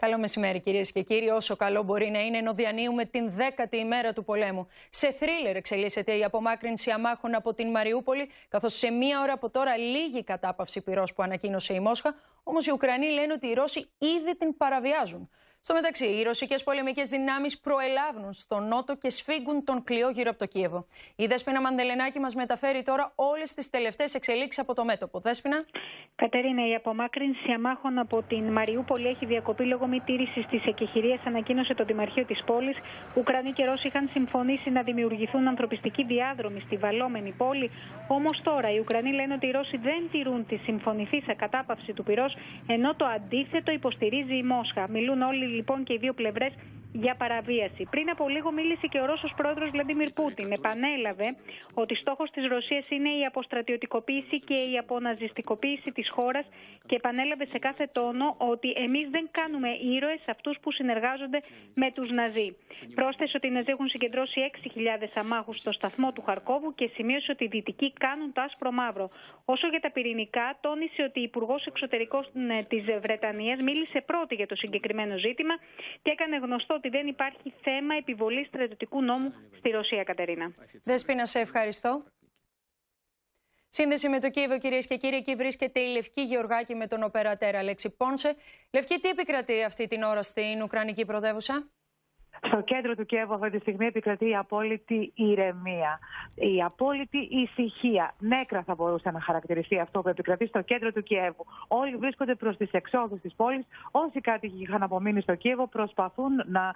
Καλό 0.00 0.18
μεσημέρι 0.18 0.60
κυρίες 0.60 0.92
και 0.92 1.02
κύριοι. 1.02 1.28
Όσο 1.28 1.56
καλό 1.56 1.82
μπορεί 1.82 2.10
να 2.10 2.20
είναι, 2.20 2.38
ενώ 2.38 2.52
διανύουμε 2.54 3.04
την 3.04 3.30
δέκατη 3.30 3.76
ημέρα 3.76 4.12
του 4.12 4.24
πολέμου. 4.24 4.68
Σε 4.90 5.12
θρίλερ 5.12 5.56
εξελίσσεται 5.56 6.16
η 6.16 6.24
απομάκρυνση 6.24 6.90
αμάχων 6.90 7.34
από 7.34 7.54
την 7.54 7.70
Μαριούπολη, 7.70 8.30
καθώς 8.48 8.74
σε 8.74 8.90
μία 8.90 9.20
ώρα 9.20 9.32
από 9.32 9.50
τώρα 9.50 9.76
λύγει 9.76 10.18
η 10.18 10.22
κατάπαυση 10.22 10.82
πυρός 10.82 11.14
που 11.14 11.22
ανακοίνωσε 11.22 11.74
η 11.74 11.80
Μόσχα. 11.80 12.14
Όμως 12.42 12.66
οι 12.66 12.70
Ουκρανοί 12.70 13.10
λένε 13.10 13.32
ότι 13.32 13.46
οι 13.46 13.54
Ρώσοι 13.54 13.88
ήδη 13.98 14.36
την 14.36 14.56
παραβιάζουν. 14.56 15.30
Στο 15.60 15.74
μεταξύ, 15.74 16.06
οι 16.06 16.22
ρωσικές 16.22 16.62
πολεμικές 16.62 17.08
δυνάμεις 17.08 17.58
προελάβουν 17.58 18.32
στο 18.32 18.58
νότο 18.58 18.96
και 18.96 19.10
σφίγγουν 19.10 19.64
τον 19.64 19.84
κλειό 19.84 20.10
γύρω 20.10 20.30
από 20.30 20.38
το 20.38 20.46
Κίεβο. 20.46 20.86
Η 21.16 21.26
Δέσπινα 21.26 21.60
Μαντελενάκη 21.60 22.18
μας 22.18 22.34
μεταφέρει 22.34 22.82
τώρα 22.82 23.12
όλες 23.14 23.54
τις 23.54 23.70
τελευταίες 23.70 24.14
εξελίξεις 24.14 24.62
από 24.62 24.74
το 24.74 24.84
μέτωπο. 24.84 25.20
Δέσπινα. 25.20 25.64
Κατερίνα, 26.14 26.68
η 26.68 26.74
απομάκρυνση 26.74 27.52
αμάχων 27.52 27.98
από 27.98 28.22
την 28.22 28.52
Μαριούπολη 28.52 29.06
έχει 29.06 29.26
διακοπεί 29.26 29.64
λόγω 29.64 29.86
μη 29.86 30.00
τήρησης 30.00 30.46
της 30.46 30.66
εκεχηρίας, 30.66 31.20
ανακοίνωσε 31.24 31.74
το 31.74 31.84
Δημαρχείο 31.84 32.24
της 32.24 32.42
πόλης. 32.44 32.76
Ουκρανοί 33.16 33.52
και 33.52 33.64
Ρώσοι 33.64 33.86
είχαν 33.86 34.08
συμφωνήσει 34.12 34.70
να 34.70 34.82
δημιουργηθούν 34.82 35.48
ανθρωπιστικοί 35.48 36.04
διάδρομοι 36.04 36.60
στη 36.60 36.76
βαλόμενη 36.76 37.34
πόλη. 37.36 37.70
Όμως 38.08 38.40
τώρα 38.42 38.72
οι 38.72 38.78
Ουκρανοί 38.78 39.12
λένε 39.12 39.34
ότι 39.34 39.46
οι 39.46 39.50
Ρώσοι 39.50 39.76
δεν 39.76 40.08
τηρούν 40.10 40.46
τη 40.46 40.56
συμφωνηθήσα 40.56 41.34
κατάπαυση 41.34 41.92
του 41.92 42.02
πυρός, 42.02 42.36
ενώ 42.66 42.94
το 42.94 43.04
αντίθετο 43.04 43.72
υποστηρίζει 43.72 44.36
η 44.36 44.42
Μόσχα. 44.42 44.88
Μιλούν 44.88 45.22
όλοι 45.22 45.47
λοιπόν 45.48 45.84
και 45.84 45.92
οι 45.92 45.98
δύο 45.98 46.12
πλευρές 46.12 46.52
για 46.92 47.14
παραβίαση. 47.14 47.86
Πριν 47.90 48.10
από 48.10 48.28
λίγο 48.28 48.52
μίλησε 48.52 48.86
και 48.86 49.00
ο 49.00 49.06
Ρώσος 49.06 49.32
πρόεδρος 49.36 49.70
Βλαντιμίρ 49.70 50.12
Πούτιν. 50.12 50.52
Επανέλαβε 50.52 51.36
ότι 51.74 51.94
στόχος 51.94 52.30
της 52.30 52.46
Ρωσίας 52.46 52.90
είναι 52.90 53.08
η 53.08 53.24
αποστρατιωτικοποίηση 53.24 54.40
και 54.40 54.54
η 54.54 54.78
αποναζιστικοποίηση 54.78 55.92
της 55.92 56.08
χώρας 56.10 56.46
και 56.86 56.94
επανέλαβε 56.94 57.46
σε 57.46 57.58
κάθε 57.58 57.88
τόνο 57.92 58.34
ότι 58.38 58.72
εμείς 58.76 59.08
δεν 59.10 59.28
κάνουμε 59.30 59.68
ήρωες 59.96 60.22
αυτούς 60.26 60.58
που 60.62 60.72
συνεργάζονται 60.72 61.40
με 61.74 61.92
τους 61.92 62.10
Ναζί. 62.10 62.56
Πρόσθεσε 62.94 63.32
ότι 63.36 63.46
οι 63.46 63.50
Ναζί 63.50 63.70
έχουν 63.70 63.88
συγκεντρώσει 63.88 64.50
6.000 64.64 65.08
αμάχους 65.14 65.58
στο 65.58 65.72
σταθμό 65.72 66.12
του 66.12 66.22
Χαρκόβου 66.22 66.74
και 66.74 66.90
σημείωσε 66.94 67.30
ότι 67.32 67.44
οι 67.44 67.48
Δυτικοί 67.48 67.92
κάνουν 67.92 68.32
το 68.32 68.40
άσπρο 68.40 68.70
μαύρο. 68.70 69.10
Όσο 69.44 69.66
για 69.68 69.80
τα 69.80 69.90
πυρηνικά, 69.90 70.56
τόνισε 70.60 71.02
ότι 71.02 71.20
η 71.20 71.22
Υπουργός 71.22 71.66
Εξωτερικών 71.66 72.24
της 72.68 72.84
Βρετανίας 73.00 73.62
μίλησε 73.62 74.00
πρώτη 74.06 74.34
για 74.34 74.46
το 74.46 74.54
συγκεκριμένο 74.56 75.16
ζήτημα 75.18 75.54
και 76.02 76.10
έκανε 76.10 76.36
γνωστό 76.36 76.77
ότι 76.78 76.88
δεν 76.88 77.06
υπάρχει 77.06 77.52
θέμα 77.62 77.94
επιβολής 77.94 78.46
στρατιωτικού 78.46 79.02
νόμου 79.02 79.34
στη 79.58 79.68
Ρωσία, 79.70 80.02
Κατερίνα. 80.04 80.54
Δέσποινα, 80.82 81.26
σε 81.26 81.38
ευχαριστώ. 81.38 82.02
Σύνδεση 83.68 84.08
με 84.08 84.20
το 84.20 84.30
Κίεβο, 84.30 84.58
κυρίες 84.58 84.86
και 84.86 84.96
κύριοι. 84.96 85.16
Εκεί 85.16 85.34
βρίσκεται 85.34 85.80
η 85.80 85.88
Λευκή 85.88 86.22
Γεωργάκη 86.22 86.74
με 86.74 86.86
τον 86.86 87.02
οπερατέρα 87.02 87.58
Αλέξη 87.58 87.96
Πόνσε. 87.96 88.36
Λευκή, 88.72 89.00
τι 89.00 89.08
επικρατεί 89.08 89.62
αυτή 89.62 89.86
την 89.86 90.02
ώρα 90.02 90.22
στην 90.22 90.62
Ουκρανική 90.62 91.04
πρωτεύουσα; 91.04 91.68
Στο 92.46 92.60
κέντρο 92.60 92.94
του 92.94 93.06
Κιέβου 93.06 93.34
αυτή 93.34 93.50
τη 93.50 93.58
στιγμή 93.58 93.86
επικρατεί 93.86 94.28
η 94.28 94.36
απόλυτη 94.36 95.12
ηρεμία, 95.14 95.98
η 96.34 96.62
απόλυτη 96.62 97.18
ησυχία. 97.18 98.14
Νέκρα 98.18 98.62
θα 98.62 98.74
μπορούσε 98.74 99.10
να 99.10 99.20
χαρακτηριστεί 99.20 99.78
αυτό 99.78 100.00
που 100.00 100.08
επικρατεί 100.08 100.46
στο 100.46 100.60
κέντρο 100.62 100.92
του 100.92 101.02
Κιέβου. 101.02 101.46
Όλοι 101.68 101.96
βρίσκονται 101.96 102.34
προς 102.34 102.56
τις 102.56 102.70
εξόδους 102.70 103.20
της 103.20 103.34
πόλης. 103.34 103.66
Όσοι 103.90 104.20
κάτοικοι 104.20 104.62
είχαν 104.62 104.82
απομείνει 104.82 105.20
στο 105.20 105.34
Κιέβο 105.34 105.66
προσπαθούν 105.66 106.32
να 106.46 106.72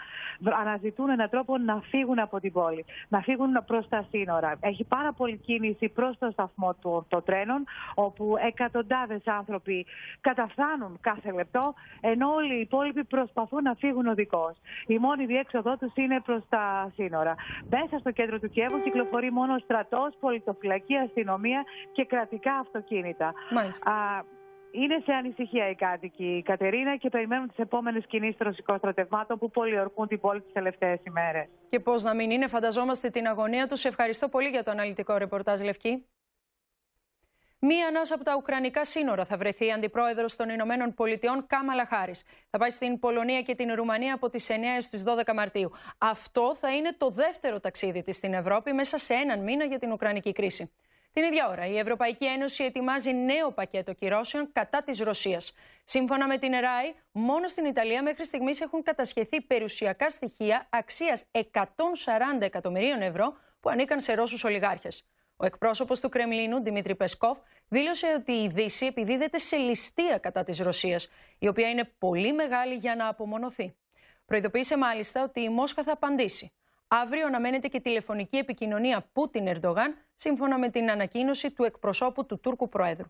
αναζητούν 0.61 1.11
έναν 1.11 1.29
τρόπο 1.31 1.59
να 1.59 1.81
φύγουν 1.81 2.19
από 2.19 2.41
την 2.41 2.53
πόλη, 2.53 2.85
να 3.09 3.21
φύγουν 3.21 3.65
προς 3.67 3.89
τα 3.89 4.07
σύνορα. 4.11 4.57
Έχει 4.61 4.85
πάρα 4.85 5.13
πολλή 5.13 5.37
κίνηση 5.37 5.89
προς 5.89 6.19
το 6.19 6.31
σταθμό 6.33 6.75
των 6.83 7.05
το 7.09 7.23
τρένων, 7.23 7.65
όπου 7.95 8.35
εκατοντάδες 8.47 9.27
άνθρωποι 9.27 9.87
καταφθάνουν 10.21 10.99
κάθε 11.01 11.33
λεπτό, 11.33 11.75
ενώ 12.01 12.33
όλοι 12.33 12.55
οι 12.57 12.61
υπόλοιποι 12.61 13.05
προσπαθούν 13.05 13.63
να 13.63 13.75
φύγουν 13.75 14.07
οδικώ. 14.07 14.55
Η 14.87 14.99
μόνη 14.99 15.27
διέξοδό 15.53 15.77
του 15.77 15.93
είναι 15.95 16.21
προς 16.21 16.43
τα 16.49 16.93
σύνορα. 16.95 17.35
Μέσα 17.71 17.99
στο 17.99 18.11
κέντρο 18.11 18.39
του 18.39 18.49
Κιέβου 18.49 18.81
κυκλοφορεί 18.83 19.31
μόνο 19.31 19.59
στρατός, 19.59 20.17
πολιτοφυλακή, 20.21 20.97
αστυνομία 20.97 21.65
και 21.93 22.05
κρατικά 22.05 22.55
αυτοκίνητα. 22.55 23.33
Μάλιστα. 23.51 23.91
Α, 23.91 24.23
είναι 24.71 24.99
σε 25.05 25.13
ανησυχία 25.13 25.69
οι 25.71 25.75
κάτοικοι, 25.75 26.25
η 26.25 26.43
Κατερίνα, 26.43 26.97
και 26.97 27.09
περιμένουν 27.09 27.49
τις 27.49 27.59
επόμενες 27.59 28.07
κινήσεις 28.07 28.37
των 28.37 28.47
ρωσικών 28.47 28.79
στρατευμάτων 28.79 29.39
που 29.39 29.51
πολιορκούν 29.51 30.07
την 30.07 30.21
πόλη 30.21 30.41
τις 30.41 30.53
τελευταίες 30.53 31.01
ημέρες. 31.07 31.49
Και 31.69 31.81
πώς 31.81 32.03
να 32.03 32.15
μην 32.15 32.31
είναι, 32.31 32.47
φανταζόμαστε 32.49 33.09
την 33.11 33.27
αγωνία 33.27 33.67
τους. 33.67 33.81
Σε 33.81 33.89
ευχαριστώ 33.89 34.29
πολύ 34.29 34.49
για 34.49 34.63
το 34.63 34.71
αναλυτικό 34.71 35.17
ρεπορτάζ, 35.17 35.61
Λευκή. 35.61 36.07
Μία 37.65 37.87
ανάσα 37.87 38.15
από 38.15 38.25
τα 38.25 38.35
Ουκρανικά 38.37 38.85
σύνορα 38.85 39.25
θα 39.25 39.37
βρεθεί 39.37 39.67
η 39.67 39.73
αντιπρόεδρος 39.73 40.37
των 40.37 40.49
Ηνωμένων 40.49 40.95
Πολιτειών 40.95 41.47
Κάμαλα 41.47 41.87
Χάρη. 41.87 42.13
Θα 42.51 42.59
πάει 42.59 42.71
στην 42.71 42.99
Πολωνία 42.99 43.43
και 43.43 43.55
την 43.55 43.75
Ρουμανία 43.75 44.15
από 44.15 44.31
τις 44.31 44.49
9 44.51 44.53
έως 44.75 44.89
τις 44.89 45.03
12 45.07 45.35
Μαρτίου. 45.35 45.73
Αυτό 45.99 46.57
θα 46.61 46.75
είναι 46.75 46.95
το 46.99 47.11
δεύτερο 47.11 47.61
ταξίδι 47.61 48.03
της 48.03 48.17
στην 48.17 48.35
Ευρώπη 48.35 48.73
μέσα 48.73 48.99
σε 48.99 49.15
έναν 49.15 49.41
μήνα 49.41 49.65
για 49.65 49.79
την 49.79 49.93
Ουκρανική 49.93 50.33
κρίση. 50.33 50.73
Την 51.13 51.23
ίδια 51.23 51.49
ώρα, 51.49 51.67
η 51.67 51.79
Ευρωπαϊκή 51.79 52.25
Ένωση 52.25 52.65
ετοιμάζει 52.65 53.13
νέο 53.15 53.51
πακέτο 53.51 53.93
κυρώσεων 53.93 54.49
κατά 54.53 54.83
της 54.83 55.01
Ρωσίας. 55.01 55.55
Σύμφωνα 55.85 56.27
με 56.27 56.39
την 56.39 56.53
ΕΡΑΗ, 56.53 56.95
μόνο 57.13 57.47
στην 57.47 57.65
Ιταλία 57.65 58.03
μέχρι 58.03 58.25
στιγμής 58.25 58.61
έχουν 58.61 58.83
κατασχεθεί 58.83 59.41
περιουσιακά 59.41 60.11
στοιχεία 60.11 60.67
αξίας 60.71 61.25
140 61.33 61.41
εκατομμυρίων 62.41 63.03
ευρώ 63.03 63.37
που 63.61 63.71
ανήκαν 63.71 64.01
σε 64.01 64.15
Ρώσους 64.15 64.45
ολιγάρχες. 64.45 65.05
Ο 65.43 65.47
εκπρόσωπος 65.47 66.01
του 66.01 66.09
Κρεμλίνου, 66.09 66.63
Δημήτρη 66.63 66.95
Πεσκόφ, 66.95 67.39
δήλωσε 67.69 68.07
ότι 68.19 68.33
η 68.33 68.49
Δύση 68.49 68.87
επιδίδεται 68.87 69.39
σε 69.39 69.57
ληστεία 69.57 70.19
κατά 70.19 70.43
της 70.43 70.59
Ρωσίας, 70.59 71.09
η 71.39 71.49
οποία 71.49 71.69
είναι 71.69 71.91
πολύ 71.99 72.33
μεγάλη 72.33 72.75
για 72.75 72.97
να 72.97 73.09
απομονωθεί. 73.09 73.75
Προειδοποίησε 74.25 74.77
μάλιστα 74.79 75.23
ότι 75.23 75.41
η 75.41 75.49
Μόσχα 75.49 75.83
θα 75.83 75.93
απαντήσει. 75.93 76.53
Αύριο 76.89 77.27
αναμένεται 77.27 77.69
και 77.69 77.81
τηλεφωνική 77.81 78.37
επικοινωνία 78.37 79.09
Πούτιν-Ερντογάν, 79.13 79.97
σύμφωνα 80.15 80.59
με 80.59 80.71
την 80.71 80.91
ανακοίνωση 80.91 81.51
του 81.51 81.65
εκπροσώπου 81.65 82.27
του 82.27 82.41
Τούρκου 82.41 82.69
Προέδρου. 82.69 83.07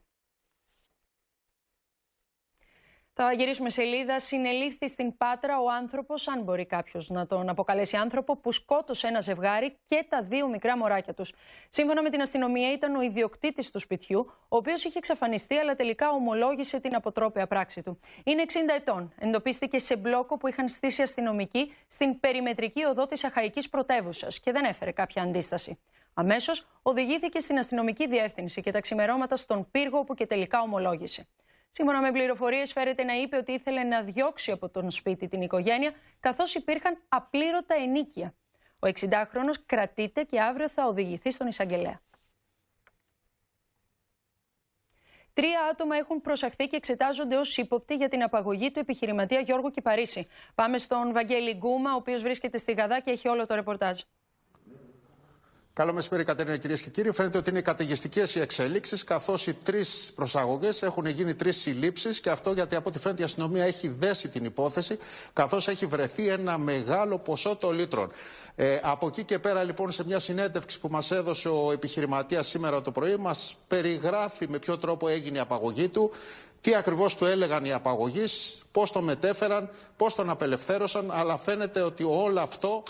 Θα 3.25 3.33
γυρίσουμε 3.33 3.71
σελίδα. 3.71 4.19
Συνελήφθη 4.21 4.89
στην 4.89 5.17
Πάτρα 5.17 5.61
ο 5.61 5.71
άνθρωπος, 5.71 6.29
αν 6.29 6.43
μπορεί 6.43 6.67
κάποιος 6.67 7.11
να 7.11 7.27
τον 7.27 7.49
αποκαλέσει 7.49 7.97
άνθρωπο, 7.97 8.37
που 8.37 8.53
σκότωσε 8.53 9.07
ένα 9.07 9.21
ζευγάρι 9.21 9.77
και 9.87 10.07
τα 10.09 10.23
δύο 10.23 10.49
μικρά 10.49 10.77
μωράκια 10.77 11.15
τους. 11.15 11.33
Σύμφωνα 11.69 12.03
με 12.03 12.11
την 12.11 12.21
αστυνομία, 12.21 12.73
ήταν 12.73 12.95
ο 12.95 13.03
ιδιοκτήτης 13.03 13.71
του 13.71 13.79
σπιτιού, 13.79 14.27
ο 14.49 14.57
οποίος 14.57 14.85
είχε 14.85 14.99
εξαφανιστεί, 14.99 15.57
αλλά 15.57 15.75
τελικά 15.75 16.11
ομολόγησε 16.11 16.81
την 16.81 16.95
αποτρόπαια 16.95 17.47
πράξη 17.47 17.83
του. 17.83 18.01
Είναι 18.25 18.43
60 18.43 18.75
ετών. 18.77 19.13
Εντοπίστηκε 19.19 19.79
σε 19.79 19.97
μπλόκο 19.97 20.37
που 20.37 20.49
είχαν 20.49 20.69
στήσει 20.69 21.03
αστυνομικοί 21.03 21.75
στην 21.89 22.21
περιμετρική 22.21 22.85
οδό 22.85 23.07
της 23.07 23.25
Αχαϊκής 23.25 23.69
Πρωτεύουσας 23.69 24.41
και 24.41 24.53
δεν 24.53 24.65
έφερε 24.65 24.91
κάποια 24.91 25.23
αντίσταση. 25.23 25.79
Αμέσως 26.15 26.67
οδηγήθηκε 26.83 27.39
στην 27.39 27.59
αστυνομική 27.59 28.09
διεύθυνση 28.09 28.61
και 28.63 28.71
τα 28.71 28.81
ξημερώματα 28.81 29.37
στον 29.37 29.71
πύργο, 29.71 29.99
όπου 29.99 30.15
και 30.15 30.27
τελικά 30.27 30.61
ομολόγησε. 30.61 31.27
Σύμφωνα 31.75 32.01
με 32.01 32.13
πληροφορίες, 32.13 32.73
φέρεται 32.73 33.05
να 33.05 33.15
είπε 33.15 33.37
ότι 33.37 33.53
ήθελε 33.53 33.83
να 33.83 34.03
διώξει 34.03 34.51
από 34.51 34.69
τον 34.69 34.91
σπίτι 34.91 35.29
την 35.29 35.43
οικογένεια, 35.43 35.93
καθώς 36.21 36.55
υπήρχαν 36.55 36.99
απλήρωτα 37.09 37.75
ενίκεια. 37.75 38.35
Ο 38.79 38.87
60χρονο 38.87 39.55
κρατείται 39.67 40.23
και 40.23 40.41
αύριο 40.41 40.69
θα 40.69 40.87
οδηγηθεί 40.87 41.31
στον 41.31 41.47
εισαγγελέα. 41.47 42.01
Τρία 45.33 45.61
άτομα 45.71 45.97
έχουν 45.97 46.21
προσαχθεί 46.21 46.67
και 46.67 46.77
εξετάζονται 46.77 47.37
ως 47.37 47.57
ύποπτοι 47.57 47.95
για 47.95 48.09
την 48.09 48.23
απαγωγή 48.23 48.71
του 48.71 48.79
επιχειρηματία 48.79 49.41
Γιώργου 49.41 49.71
Κυπαρίση. 49.71 50.29
Πάμε 50.55 50.79
στον 50.79 51.13
Βαγγέλη 51.13 51.55
Γκούμα, 51.55 51.93
ο 51.93 51.97
οποίος 51.97 52.23
βρίσκεται 52.23 52.59
στη 52.59 52.73
Γαδά 52.73 53.01
και 53.01 53.11
έχει 53.11 53.29
όλο 53.29 53.47
το 53.47 53.55
ρεπορτάζ. 53.55 54.01
Καλό 55.75 55.93
μεσημέρι, 55.93 56.25
Κατερίνα, 56.25 56.57
κυρίες 56.57 56.81
και 56.81 56.91
κύριοι. 56.91 57.13
Φαίνεται 57.13 57.39
ότι 57.39 57.51
είναι 57.51 57.61
καταιγιστικές 57.61 58.35
οι 58.35 58.41
εξέλιξεις, 58.41 59.05
καθώς 59.05 59.47
οι 59.47 59.55
τρεις 59.55 60.13
προσαγωγές 60.15 60.83
έχουν 60.83 61.07
γίνει 61.07 61.35
τρεις 61.35 61.61
συλλήψεις 61.61 62.21
και 62.21 62.31
αυτό 62.31 62.53
γιατί 62.53 62.75
από 62.75 62.89
ό,τι 62.89 62.99
φαίνεται 62.99 63.23
η 63.23 63.25
αστυνομία 63.25 63.65
έχει 63.65 63.89
δέσει 63.99 64.29
την 64.29 64.45
υπόθεση, 64.45 64.99
καθώς 65.33 65.69
έχει 65.69 65.87
βρεθεί 65.87 66.29
ένα 66.29 66.59
μεγάλο 66.59 67.19
ποσό 67.19 67.57
των 67.57 67.75
λίτρων. 67.75 68.13
Ε, 68.55 68.79
από 68.83 69.07
εκεί 69.07 69.25
και 69.25 69.39
πέρα, 69.39 69.63
λοιπόν, 69.63 69.93
σε 69.93 70.05
μια 70.05 70.19
συνέντευξη 70.19 70.81
που 70.81 70.89
μας 70.91 71.11
έδωσε 71.11 71.49
ο 71.49 71.73
επιχειρηματίας 71.73 72.47
σήμερα 72.47 72.83
το 72.83 72.91
πρωί, 72.91 73.17
μας 73.17 73.57
περιγράφει 73.69 74.49
με 74.49 74.59
ποιο 74.59 74.79
τρόπο 74.79 75.09
έγινε 75.09 75.37
η 75.37 75.41
απαγωγή 75.41 75.89
του, 75.89 76.11
τι 76.61 76.75
ακριβώς 76.75 77.17
του 77.17 77.25
έλεγαν 77.25 77.65
οι 77.65 77.73
απαγωγείς, 77.73 78.63
πώς 78.73 78.93
το 78.93 79.01
μετέφεραν, 79.01 79.71
πώς 79.97 80.15
τον 80.15 80.31
απελευθέρωσαν, 80.31 81.11
αλλά 81.13 81.37
φαίνεται 81.39 81.81
ότι 81.81 82.05
όλο 82.05 82.41
αυτό. 82.41 82.83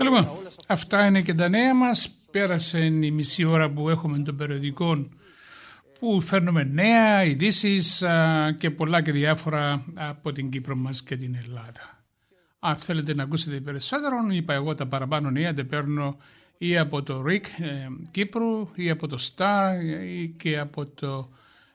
Λοιπόν, 0.00 0.28
αυτά 0.66 1.04
είναι 1.06 1.22
και 1.22 1.34
τα 1.34 1.48
νέα 1.48 1.74
μας. 1.74 2.10
Πέρασε 2.30 2.84
η 2.84 3.10
μισή 3.10 3.44
ώρα 3.44 3.70
που 3.70 3.88
έχουμε 3.88 4.18
των 4.18 4.36
περιοδικών 4.36 5.14
που 5.98 6.20
φέρνουμε 6.20 6.64
νέα, 6.64 7.24
ειδήσεις 7.24 8.04
και 8.58 8.70
πολλά 8.70 9.02
και 9.02 9.12
διάφορα 9.12 9.84
από 9.94 10.32
την 10.32 10.50
Κύπρο 10.50 10.76
μας 10.76 11.02
και 11.02 11.16
την 11.16 11.34
Ελλάδα. 11.34 12.04
Αν 12.58 12.76
θέλετε 12.76 13.14
να 13.14 13.22
ακούσετε 13.22 13.60
περισσότερο, 13.60 14.16
είπα 14.30 14.54
εγώ 14.54 14.74
τα 14.74 14.86
παραπάνω 14.86 15.30
νέα, 15.30 15.54
τα 15.54 15.64
παίρνω 15.64 16.16
ή 16.58 16.78
από 16.78 17.02
το 17.02 17.24
RIC 17.26 17.44
ε, 17.58 17.86
Κύπρου 18.10 18.68
ή 18.74 18.90
από 18.90 19.06
το 19.06 19.18
STAR 19.20 19.72
ή 20.06 20.28
και 20.28 20.58
από 20.58 20.86
το 20.86 21.28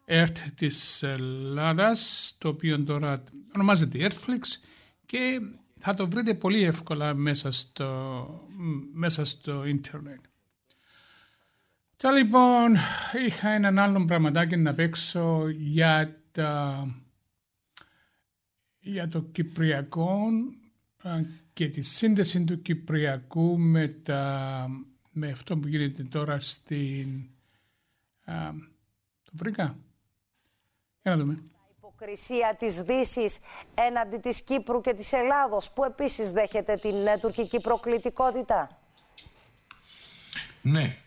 ERT 0.07 0.37
της 0.55 1.03
Ελλάδας, 1.03 2.31
το 2.37 2.47
οποίο 2.47 2.83
τώρα 2.83 3.23
ονομάζεται 3.55 4.07
Airflix 4.09 4.41
και 5.05 5.39
θα 5.79 5.93
το 5.93 6.09
βρείτε 6.09 6.33
πολύ 6.33 6.63
εύκολα 6.63 7.13
μέσα 7.13 7.51
στο, 7.51 8.27
μέσα 8.93 9.25
στο 9.25 9.65
ίντερνετ. 9.65 10.19
Τώρα 11.97 12.17
λοιπόν 12.17 12.75
είχα 13.25 13.49
έναν 13.49 13.79
άλλο 13.79 14.05
πραγματάκι 14.05 14.55
να 14.55 14.73
παίξω 14.73 15.47
για, 15.49 16.21
τα, 16.31 16.87
για 18.79 19.07
το 19.07 19.21
Κυπριακό 19.21 20.19
και 21.53 21.69
τη 21.69 21.81
σύνδεση 21.81 22.43
του 22.43 22.61
Κυπριακού 22.61 23.59
με, 23.59 23.87
τα, 23.87 24.67
με 25.11 25.29
αυτό 25.29 25.57
που 25.57 25.67
γίνεται 25.67 26.03
τώρα 26.03 26.39
στην... 26.39 27.29
Α, 28.25 28.51
το 29.23 29.31
βρήκα. 29.33 29.77
Για 31.01 31.15
να 31.15 31.17
δούμε. 31.17 31.43
Υποκρισία 31.77 32.55
της 32.59 32.81
δύσης 32.81 33.39
έναντι 33.73 34.17
της 34.17 34.41
Κύπρου 34.41 34.81
και 34.81 34.93
της 34.93 35.13
Ελλάδος 35.13 35.71
που 35.71 35.83
επίσης 35.83 36.31
δέχεται 36.31 36.75
την 36.75 37.07
ε, 37.07 37.17
τουρκική 37.17 37.61
προκλητικότητα. 37.61 38.79
Ναι, 40.61 40.97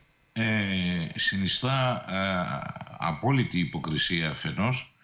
ε, 0.40 1.08
συνιστά 1.18 2.04
ε, 2.08 2.84
απόλυτη 2.98 3.58
υποκρισία 3.58 4.30
αφενός 4.30 4.94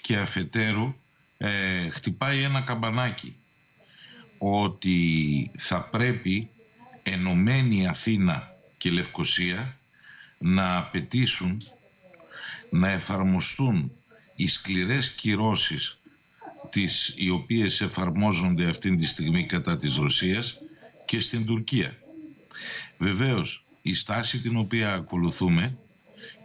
και 0.00 0.16
αφετέρου 0.16 0.94
ε, 1.36 1.88
χτυπάει 1.88 2.42
ένα 2.42 2.60
καμπανάκι 2.60 3.36
ότι 4.38 5.50
θα 5.56 5.80
πρέπει 5.80 6.50
ενωμένη 7.02 7.86
Αθήνα 7.86 8.56
και 8.76 8.90
Λευκοσία 8.90 9.78
να 10.38 10.76
απαιτήσουν 10.76 11.62
να 12.70 12.90
εφαρμοστούν 12.90 13.92
οι 14.36 14.46
σκληρές 14.46 15.10
κυρώσεις 15.10 15.98
τις 16.70 17.14
οι 17.16 17.30
οποίες 17.30 17.80
εφαρμόζονται 17.80 18.68
αυτή 18.68 18.96
τη 18.96 19.06
στιγμή 19.06 19.46
κατά 19.46 19.76
της 19.76 19.96
Ρωσίας 19.96 20.58
και 21.04 21.20
στην 21.20 21.46
Τουρκία. 21.46 21.98
Βεβαίως 22.98 23.63
η 23.86 23.94
στάση 23.94 24.40
την 24.40 24.56
οποία 24.56 24.92
ακολουθούμε 24.94 25.76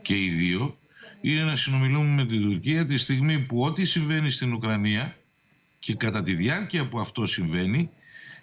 και 0.01 0.23
οι 0.23 0.29
δύο 0.29 0.77
είναι 1.21 1.43
να 1.43 1.55
συνομιλούμε 1.55 2.09
με 2.23 2.25
την 2.25 2.41
Τουρκία 2.41 2.85
τη 2.85 2.97
στιγμή 2.97 3.39
που 3.39 3.61
ό,τι 3.63 3.85
συμβαίνει 3.85 4.31
στην 4.31 4.53
Ουκρανία 4.53 5.17
και 5.79 5.93
κατά 5.93 6.23
τη 6.23 6.33
διάρκεια 6.33 6.87
που 6.87 6.99
αυτό 6.99 7.25
συμβαίνει 7.25 7.89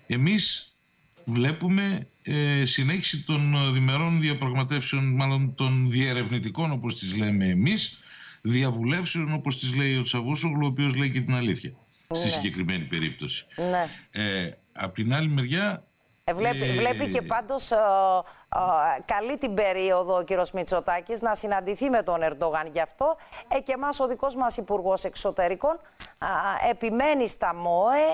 εμείς 0.07 0.73
βλέπουμε 1.25 2.07
ε, 2.23 2.65
συνέχιση 2.65 3.23
των 3.23 3.73
διμερών 3.73 4.21
διαπραγματεύσεων 4.21 5.15
μάλλον 5.15 5.55
των 5.55 5.91
διερευνητικών 5.91 6.73
όπως 6.73 6.99
τις 6.99 7.17
λέμε 7.17 7.45
εμείς 7.49 7.99
διαβουλεύσεων 8.43 9.33
όπως 9.33 9.59
τις 9.59 9.75
λέει 9.75 9.97
ο 9.97 10.03
Τσαβούσογλου 10.03 10.65
ο 10.65 10.67
οποίος 10.69 10.95
λέει 10.95 11.11
και 11.11 11.21
την 11.21 11.35
αλήθεια 11.35 11.73
στη 12.11 12.27
Ναι. 12.27 12.33
συγκεκριμένη 12.33 12.85
περίπτωση. 12.85 13.45
Ναι. 13.57 13.91
Ε, 14.23 14.51
απ' 14.73 14.95
την 14.95 15.13
άλλη 15.15 15.29
μεριά 15.29 15.73
Ε, 15.73 15.86
βλέπει, 16.35 16.63
Ε, 16.63 16.73
βλέπει 16.73 17.09
και 17.09 17.23
πάντως 17.23 17.71
ε, 17.71 17.77
ε, 17.77 19.03
καλή 19.05 19.39
την 19.39 19.55
περίοδο 19.55 20.17
ο 20.17 20.23
κύριος 20.23 20.51
Μητσοτάκης 20.51 21.21
να 21.21 21.35
συναντηθεί 21.35 21.91
με 21.91 22.03
τον 22.03 22.23
Ερντογάν 22.23 22.67
γι' 22.73 22.81
αυτό 22.81 23.17
ε, 23.49 23.61
και 23.61 23.73
εμάς 23.73 24.01
ο 24.01 24.07
δικός 24.07 24.37
μας 24.37 24.57
Υπουργός 24.57 25.05
Εξωτερικών 25.05 25.81
α, 26.19 26.29
επιμένει 26.71 27.29
στα 27.29 27.55
ΜΟΕ 27.55 28.07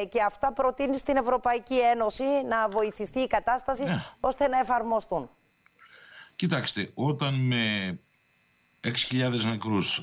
ε, 0.00 0.04
και 0.04 0.22
αυτά 0.22 0.52
προτείνει 0.52 0.96
στην 0.96 1.16
Ευρωπαϊκή 1.16 1.78
Ένωση 1.78 2.24
να 2.48 2.68
βοηθηθεί 2.68 3.20
η 3.20 3.26
κατάσταση 3.26 3.84
ώστε 4.20 4.48
να 4.48 4.58
εφαρμοστούν. 4.58 5.28
Κοιτάξτε, 6.36 6.90
όταν 6.94 7.34
με 7.34 7.98
6.000 8.84 9.44
νεκρούς, 9.44 10.02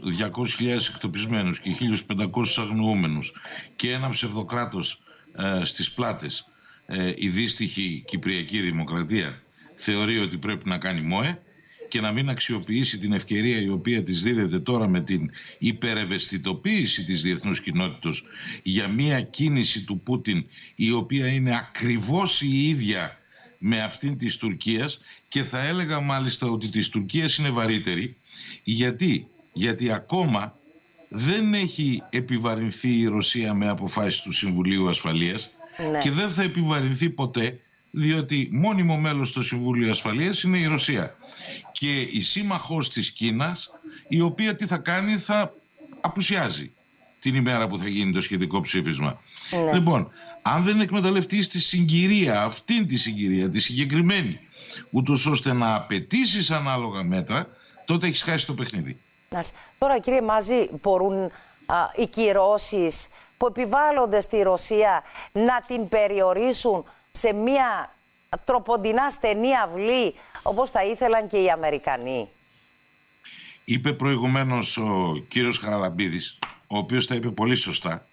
200.000 0.59 0.67
εκτοπισμένους 0.93 1.59
και 1.59 1.75
1.500 2.09 2.27
αγνοούμενους 2.57 3.33
και 3.75 3.91
ένα 3.91 4.09
ψευδοκράτος 4.09 5.01
ε, 5.35 5.63
στις 5.63 5.91
πλάτες 5.91 6.47
ε, 6.95 7.13
η 7.17 7.27
δύστιχη 7.27 8.03
Κυπριακή 8.07 8.59
Δημοκρατία 8.59 9.41
θεωρεί 9.75 10.19
ότι 10.19 10.37
πρέπει 10.37 10.69
να 10.69 10.77
κάνει 10.77 11.01
ΜΟΕ 11.01 11.41
και 11.87 12.01
να 12.01 12.11
μην 12.11 12.29
αξιοποιήσει 12.29 12.97
την 12.97 13.13
ευκαιρία 13.13 13.61
η 13.61 13.69
οποία 13.69 14.03
της 14.03 14.23
δίδεται 14.23 14.59
τώρα 14.59 14.87
με 14.87 15.01
την 15.01 15.31
υπερευαισθητοποίηση 15.57 17.03
της 17.03 17.21
διεθνούς 17.21 17.61
κοινότητας 17.61 18.21
για 18.63 18.87
μια 18.87 19.21
κίνηση 19.21 19.83
του 19.83 19.99
Πούτιν 19.99 20.45
η 20.75 20.91
οποία 20.91 21.27
είναι 21.27 21.55
ακριβώς 21.55 22.41
η 22.41 22.69
ίδια 22.69 23.17
με 23.57 23.81
αυτήν 23.81 24.17
της 24.17 24.37
Τουρκίας 24.37 24.99
και 25.27 25.43
θα 25.43 25.65
έλεγα 25.65 25.99
μάλιστα 25.99 26.47
ότι 26.47 26.69
της 26.69 26.89
Τουρκίας 26.89 27.37
είναι 27.37 27.49
βαρύτερη 27.49 28.15
γιατί, 28.63 29.27
γιατί 29.53 29.91
ακόμα 29.91 30.55
δεν 31.09 31.53
έχει 31.53 32.03
επιβαρυνθεί 32.09 32.99
η 32.99 33.05
Ρωσία 33.05 33.53
με 33.53 33.69
αποφάσεις 33.69 34.21
του 34.21 34.31
Συμβουλίου 34.31 34.89
Ασφαλείας 34.89 35.51
Ναι. 35.91 35.99
και 35.99 36.11
δεν 36.11 36.29
θα 36.29 36.43
επιβαρυνθεί 36.43 37.09
ποτέ 37.09 37.59
διότι 37.91 38.49
μόνιμο 38.51 38.97
μέλος 38.97 39.29
στο 39.29 39.43
Συμβούλιο 39.43 39.89
Ασφαλείας 39.89 40.43
είναι 40.43 40.59
η 40.59 40.65
Ρωσία 40.65 41.15
και 41.71 42.01
η 42.01 42.21
σύμμαχος 42.21 42.89
της 42.89 43.11
Κίνας 43.11 43.71
η 44.07 44.21
οποία 44.21 44.55
τι 44.55 44.65
θα 44.65 44.77
κάνει 44.77 45.17
θα 45.17 45.53
απουσιάζει 46.01 46.71
την 47.19 47.35
ημέρα 47.35 47.67
που 47.67 47.77
θα 47.77 47.87
γίνει 47.87 48.11
το 48.11 48.21
σχετικό 48.21 48.61
ψήφισμα. 48.61 49.21
Ναι. 49.65 49.73
Λοιπόν, 49.73 50.11
αν 50.41 50.63
δεν 50.63 50.81
εκμεταλλευτείς 50.81 51.47
τη 51.47 51.59
συγκυρία, 51.59 52.43
αυτήν 52.43 52.87
τη 52.87 52.97
συγκυρία, 52.97 53.49
τη 53.49 53.59
συγκεκριμένη, 53.59 54.39
ούτως 54.89 55.25
ώστε 55.25 55.53
να 55.53 55.75
απαιτήσει 55.75 56.53
ανάλογα 56.53 57.03
μέτρα, 57.03 57.47
τότε 57.85 58.07
έχεις 58.07 58.21
χάσει 58.21 58.45
το 58.45 58.53
παιχνίδι. 58.53 58.97
Μάλιστα. 59.29 59.57
Τώρα 59.77 59.99
κύριε 59.99 60.21
Μάζη, 60.21 60.69
μπορούν 60.81 61.31
α, 61.65 61.75
οι 61.95 62.07
κυρώσεις 62.07 63.07
που 63.43 63.49
επιβάλλονται 63.57 64.21
στη 64.21 64.41
Ρωσία 64.41 65.03
να 65.31 65.63
την 65.67 65.89
περιορίσουν 65.89 66.85
σε 67.11 67.33
μια 67.33 67.95
τροποντινά 68.45 69.09
στενή 69.09 69.49
αυλή 69.63 70.13
όπως 70.43 70.71
θα 70.71 70.83
ήθελαν 70.83 71.27
και 71.27 71.37
οι 71.37 71.49
Αμερικανοί. 71.49 72.29
Είπε 73.63 73.93
προηγουμένως 73.93 74.77
ο 74.77 75.13
κύριος 75.27 75.57
Χαραλαμπίδης, 75.57 76.39
ο 76.67 76.77
οποίος 76.77 77.07
τα 77.07 77.15
είπε 77.15 77.29
πολύ 77.29 77.55
σωστά, 77.55 78.05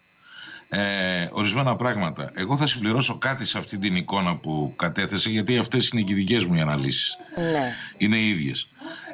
ε, 0.68 1.28
ορισμένα 1.32 1.76
πράγματα. 1.76 2.32
Εγώ 2.34 2.56
θα 2.56 2.66
συμπληρώσω 2.66 3.18
κάτι 3.18 3.44
σε 3.44 3.58
αυτή 3.58 3.78
την 3.78 3.96
εικόνα 3.96 4.36
που 4.36 4.72
κατέθεσε, 4.76 5.30
γιατί 5.30 5.58
αυτές 5.58 5.88
είναι 5.88 6.02
και 6.02 6.12
οι 6.12 6.16
δικές 6.16 6.44
μου 6.44 6.54
οι 6.54 6.60
αναλύσεις. 6.60 7.18
Ναι. 7.36 7.74
Είναι 7.96 8.16
οι 8.16 8.28
ίδιες. 8.28 8.68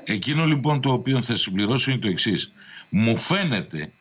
Εκείνο 0.05 0.45
λοιπόν 0.45 0.81
το 0.81 0.93
οποίο 0.93 1.23
θα 1.23 1.35
συμπληρώσω 1.35 1.91
είναι 1.91 2.01
το 2.01 2.09
εξής. 2.09 2.53
Μου 2.89 3.19
φαίνεται 3.19 3.93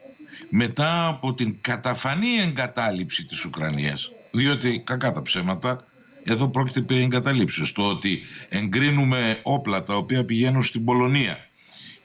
μετά 0.50 1.08
από 1.08 1.34
την 1.34 1.58
καταφανή 1.62 2.40
εγκατάλειψη 2.48 3.26
της 3.26 3.46
Ουκρανίας, 3.46 4.12
διότι 4.32 4.82
κακά 4.86 5.12
τα 5.12 5.22
ψέματα, 5.22 5.86
εδώ 6.24 6.48
πρόκειται 6.48 6.82
περί 6.82 7.02
εγκαταλείψεως. 7.02 7.72
Το 7.72 7.84
ότι 7.84 8.20
εγκρίνουμε 8.50 9.40
όπλα 9.44 9.84
τα 9.84 9.96
οποία 9.96 10.26
πηγαίνουν 10.26 10.64
στην 10.64 10.84
Πολωνία 10.84 11.38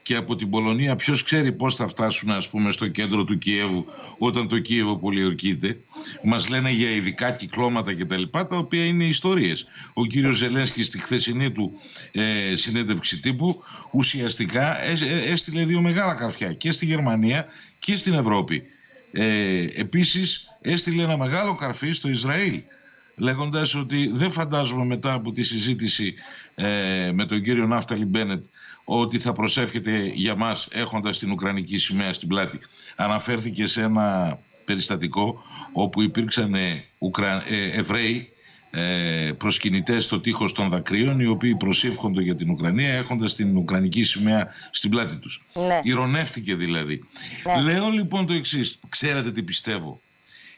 και 0.03 0.15
από 0.15 0.35
την 0.35 0.49
Πολωνία 0.49 0.95
ποιος 0.95 1.23
ξέρει 1.23 1.51
πώς 1.51 1.75
θα 1.75 1.87
φτάσουν 1.87 2.31
ας 2.31 2.49
πούμε 2.49 2.71
στο 2.71 2.87
κέντρο 2.87 3.23
του 3.23 3.37
Κιέβου 3.37 3.85
όταν 4.17 4.47
το 4.47 4.59
Κίεβο 4.59 4.97
πολιορκείται. 4.97 5.77
Μας 6.23 6.49
λένε 6.49 6.71
για 6.71 6.89
ειδικά 6.89 7.31
κυκλώματα 7.31 7.93
κτλ. 7.95 8.23
Τα, 8.31 8.47
τα 8.47 8.57
οποία 8.57 8.85
είναι 8.85 9.03
ιστορίες. 9.03 9.65
Ο 9.93 10.05
κύριος 10.05 10.37
Ζελένσκι 10.37 10.83
στη 10.83 10.99
χθεσινή 10.99 11.51
του 11.51 11.71
ε, 12.11 12.55
συνέντευξη 12.55 13.19
τύπου 13.19 13.63
ουσιαστικά 13.91 14.83
ε, 14.83 14.91
ε, 14.91 15.31
έστειλε 15.31 15.65
δύο 15.65 15.81
μεγάλα 15.81 16.13
καρφιά 16.13 16.53
και 16.53 16.71
στη 16.71 16.85
Γερμανία 16.85 17.45
και 17.79 17.95
στην 17.95 18.13
Ευρώπη. 18.13 18.63
Ε, 19.11 19.65
επίσης 19.75 20.47
έστειλε 20.61 21.03
ένα 21.03 21.17
μεγάλο 21.17 21.55
καρφί 21.55 21.91
στο 21.91 22.09
Ισραήλ 22.09 22.61
λέγοντας 23.15 23.75
ότι 23.75 24.09
δεν 24.13 24.31
φαντάζομαι 24.31 24.85
μετά 24.85 25.13
από 25.13 25.31
τη 25.31 25.43
συζήτηση 25.43 26.13
ε, 26.55 27.11
με 27.13 27.25
τον 27.25 27.43
κύριο 27.43 27.67
Ναύταλι 27.67 28.05
Μπένετ 28.05 28.45
ότι 28.83 29.19
θα 29.19 29.33
προσεύχεται 29.33 30.11
για 30.13 30.35
μας 30.35 30.67
έχοντας 30.71 31.19
την 31.19 31.31
Ουκρανική 31.31 31.77
σημαία 31.77 32.13
στην 32.13 32.27
πλάτη. 32.27 32.59
Αναφέρθηκε 32.95 33.67
σε 33.67 33.81
ένα 33.81 34.39
περιστατικό 34.65 35.41
όπου 35.73 36.01
υπήρξαν 36.01 36.53
ε, 36.53 36.83
Ουκρα... 36.97 37.43
ε, 37.47 37.71
Εβραίοι 37.71 38.31
ε, 38.71 39.31
προσκυνητές 39.37 40.03
στο 40.03 40.19
τείχος 40.19 40.53
των 40.53 40.69
δακρύων 40.69 41.19
οι 41.19 41.25
οποίοι 41.25 41.55
προσεύχονται 41.55 42.21
για 42.21 42.35
την 42.35 42.49
Ουκρανία 42.49 42.93
έχοντας 42.93 43.35
την 43.35 43.57
Ουκρανική 43.57 44.03
σημαία 44.03 44.47
στην 44.71 44.89
πλάτη 44.89 45.15
τους. 45.15 45.43
Ναι. 45.53 45.79
Ηρωνεύτηκε 45.83 46.55
δηλαδή. 46.55 47.03
Ναι. 47.45 47.61
Λέω 47.61 47.89
λοιπόν 47.89 48.25
το 48.25 48.33
εξής, 48.33 48.79
ξέρετε 48.89 49.31
τι 49.31 49.43
πιστεύω; 49.43 50.01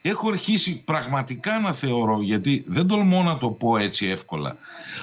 Έχω 0.05 0.29
αρχίσει 0.29 0.83
πραγματικά 0.83 1.59
να 1.59 1.73
θεωρώ, 1.73 2.21
γιατί 2.21 2.63
δεν 2.67 2.87
τολμώ 2.87 3.23
να 3.23 3.37
το 3.37 3.49
πω 3.49 3.77
έτσι 3.77 4.05
εύκολα, 4.05 4.57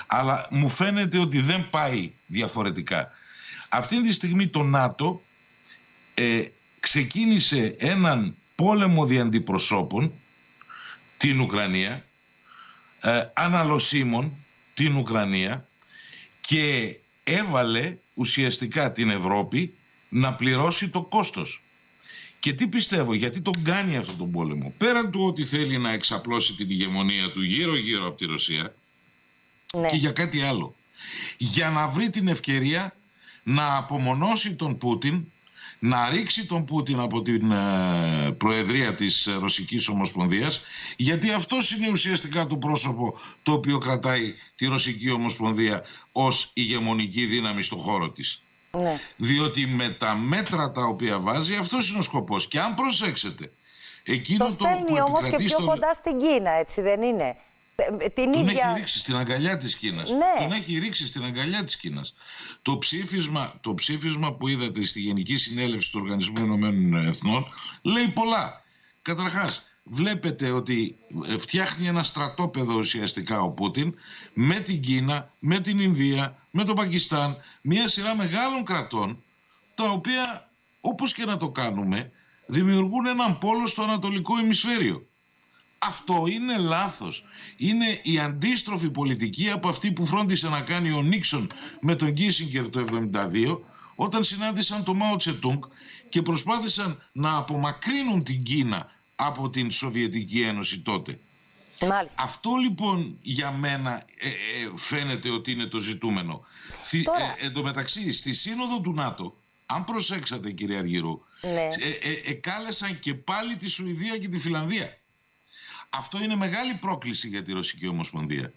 αλλά 0.07 0.49
μου 0.51 0.69
φαίνεται 0.69 1.19
ότι 1.19 1.41
δεν 1.41 1.71
πάει 1.71 2.13
διαφορετικά. 2.27 3.11
Αυτή 3.69 4.03
τη 4.03 4.13
στιγμή 4.13 4.49
το 4.49 4.63
ΝΑΤΟ 4.63 5.23
ε, 6.15 6.45
ξεκίνησε 6.81 7.75
έναν 7.79 8.37
πόλεμο 8.55 9.07
διαντιπροσώπων 9.07 10.13
την 11.17 11.41
Ουκρανία, 11.41 12.05
ε, 13.01 13.25
αναλωσίμων 13.35 14.33
την 14.75 14.97
Ουκρανία 14.97 15.69
και 16.41 16.97
έβαλε 17.25 17.97
ουσιαστικά 18.15 18.93
την 18.93 19.11
Ευρώπη 19.11 19.75
να 20.09 20.35
πληρώσει 20.35 20.89
το 20.89 21.03
κόστος. 21.03 21.63
Και 22.41 22.53
τι 22.53 22.67
πιστεύω, 22.67 23.15
γιατί 23.15 23.41
τον 23.41 23.63
κάνει 23.63 23.97
αυτόν 23.97 24.17
τον 24.17 24.31
πόλεμο. 24.31 24.75
Πέραν 24.79 25.11
του 25.11 25.21
ότι 25.25 25.45
θέλει 25.45 25.79
να 25.79 25.93
εξαπλώσει 25.93 26.55
την 26.55 26.71
ηγεμονία 26.71 27.31
του 27.31 27.43
γύρω-γύρω 27.43 28.07
από 28.07 28.17
τη 28.17 28.25
Ρωσία 28.25 28.75
Ναι. 29.75 29.89
και 29.89 29.97
για 29.97 30.11
κάτι 30.13 30.41
άλλο. 30.41 30.75
Για 31.39 31.71
να 31.71 31.89
βρει 31.89 32.11
την 32.11 32.29
ευκαιρία 32.29 32.97
να 33.43 33.77
απομονώσει 33.77 34.55
τον 34.55 34.79
Πούτιν, 34.79 35.25
να 35.79 36.11
ρίξει 36.11 36.47
τον 36.47 36.65
Πούτιν 36.65 37.01
από 37.01 37.23
την 37.23 37.53
ε, 37.53 38.35
Προεδρία 38.39 38.95
της 38.95 39.27
ε, 39.27 39.33
Ρωσικής 39.33 39.89
Ομοσπονδίας, 39.89 40.63
γιατί 40.97 41.31
αυτός 41.31 41.71
είναι 41.71 41.91
ουσιαστικά 41.91 42.47
το 42.47 42.57
πρόσωπο 42.57 43.21
το 43.43 43.53
οποίο 43.53 43.79
κρατάει 43.79 44.35
τη 44.57 44.67
Ρωσική 44.67 45.11
Ομοσπονδία 45.11 45.83
ως 46.13 46.51
ηγεμονική 46.55 47.27
δύναμη 47.27 47.63
στον 47.63 47.79
χώρο 47.79 48.11
της. 48.11 48.43
Ναι. 48.73 49.01
Διότι 49.17 49.67
με 49.67 49.89
τα 49.89 50.15
μέτρα 50.15 50.71
τα 50.73 50.85
οποία 50.85 51.19
βάζει 51.19 51.55
αυτός 51.55 51.91
είναι 51.91 51.99
ο 51.99 52.03
σκοπός. 52.03 52.49
Και 52.49 52.61
αν 52.61 52.75
προσέξετε, 52.75 53.53
εκείνο 54.05 54.39
Το 54.39 54.45
το, 54.45 54.53
στέλνει 54.53 54.85
που 54.85 54.95
όμως 55.07 55.21
και 55.21 55.27
επικρατεί 55.27 55.45
πιο 55.45 55.57
στο- 55.57 55.67
κοντά 55.67 55.93
στην 55.93 56.19
Κίνα, 56.19 56.51
έτσι 56.51 56.81
δεν 56.81 57.03
είναι; 57.03 57.37
Ε, 57.77 58.09
Την 58.09 58.33
τον 58.33 58.49
ίδια... 58.49 58.65
έχει 58.69 58.79
ρίξει 58.79 58.99
στην 58.99 59.17
αγκαλιά 59.17 59.57
της 59.57 59.77
Κίνας. 59.77 60.11
Ναι. 60.11 60.43
Τον 60.45 60.53
έχει 60.53 60.79
ρίξει 60.79 61.07
στην 61.07 61.25
αγκαλιά 61.25 61.65
της 61.65 61.77
Κίνας. 61.77 62.15
Το 62.63 62.79
ψήφισμα, 62.79 63.55
το 63.61 63.75
ψήφισμα 63.75 64.33
που 64.35 64.49
είδατε 64.49 64.85
στη 64.85 65.01
Γενική 65.01 65.37
Συνέλευση 65.37 65.91
του 65.93 66.01
Οργανισμού 66.03 66.45
Ηνωμένων 66.45 67.07
Εθνών 67.07 67.47
λέει 67.83 68.09
πολλά. 68.09 68.65
Καταρχάς, 69.03 69.63
βλέπετε 69.83 70.51
ότι 70.51 70.97
ε, 71.27 71.39
φτιάχνει 71.39 71.87
ένα 71.87 72.03
στρατόπεδο 72.03 72.75
ουσιαστικά 72.79 73.41
ο 73.41 73.49
Πούτιν 73.51 73.95
με 74.35 74.61
την 74.61 74.81
Κίνα, 74.81 75.33
με 75.39 75.61
την 75.61 75.79
Ινδία, 75.79 76.37
με 76.51 76.65
το 76.65 76.73
Πακιστάν, 76.73 77.37
μια 77.63 77.89
σειρά 77.89 78.17
μεγάλων 78.17 78.65
κρατών 78.65 79.23
τα 79.75 79.91
οποία 79.91 80.51
όπως 80.81 81.13
και 81.13 81.25
να 81.25 81.37
το 81.37 81.49
κάνουμε 81.49 82.13
δημιουργούν 82.47 83.07
έναν 83.07 83.39
πόλο 83.39 83.67
στο 83.67 83.83
ανατολικό 83.83 84.39
ημισφαίριο. 84.39 85.05
Αυτό 85.79 86.25
είναι 86.31 86.57
λάθος. 86.57 87.25
Είναι 87.57 88.01
η 88.03 88.19
αντίστροφη 88.19 88.91
πολιτική 88.91 89.51
από 89.51 89.69
αυτή 89.69 89.93
που 89.93 90.07
φρόντισε 90.07 90.49
να 90.49 90.61
κάνει 90.61 90.93
ο 90.93 91.03
Νίξον 91.03 91.47
με 91.81 91.95
τον 91.95 92.15
Κίσιγκερ 92.15 92.71
το 92.71 92.85
1972 93.13 93.59
όταν 93.95 94.25
συνάντησαν 94.25 94.85
τον 94.85 94.97
Μάο 94.97 95.17
Τσετούγκ 95.17 95.63
και 96.09 96.23
προσπάθησαν 96.23 97.03
να 97.13 97.37
απομακρύνουν 97.37 98.23
την 98.23 98.43
Κίνα 98.43 98.91
από 99.27 99.51
την 99.51 99.71
Σοβιετική 99.71 100.41
Ένωση 100.43 100.79
τότε. 100.81 101.19
Μάλιστα. 101.89 102.23
Αυτό 102.23 102.55
λοιπόν 102.55 103.19
για 103.23 103.51
μένα 103.51 104.05
ε, 104.19 104.29
ε, 104.29 104.33
φαίνεται 104.77 105.31
ότι 105.31 105.51
είναι 105.53 105.67
το 105.67 105.79
ζητούμενο. 105.81 106.45
Θυ- 106.83 107.05
Τώρα- 107.05 107.37
ε, 107.39 107.47
εν 107.47 107.53
τω 107.53 107.63
μεταξύ, 107.63 108.13
στη 108.13 108.33
σύνοδο 108.35 108.81
του 108.81 108.93
ΝΑΤΟ, 108.93 109.37
αν 109.67 109.85
προσέξατε 109.85 110.51
κύριε 110.53 110.79
Αργυρού, 110.79 111.21
Ναι. 111.41 111.69
ε, 111.81 111.89
ε, 112.01 112.21
εκάλεσαν 112.25 112.99
και 112.99 113.15
πάλι 113.15 113.57
τη 113.57 113.69
Σουηδία 113.69 114.19
και 114.19 114.29
τη 114.29 114.39
Φιλανδία. 114.39 114.99
Αυτό 115.91 116.23
είναι 116.23 116.37
μεγάλη 116.37 116.75
πρόκληση 116.75 117.29
για 117.29 117.43
τη 117.43 117.53
Ρωσική 117.53 117.87
Ομοσπονδία. 117.87 118.53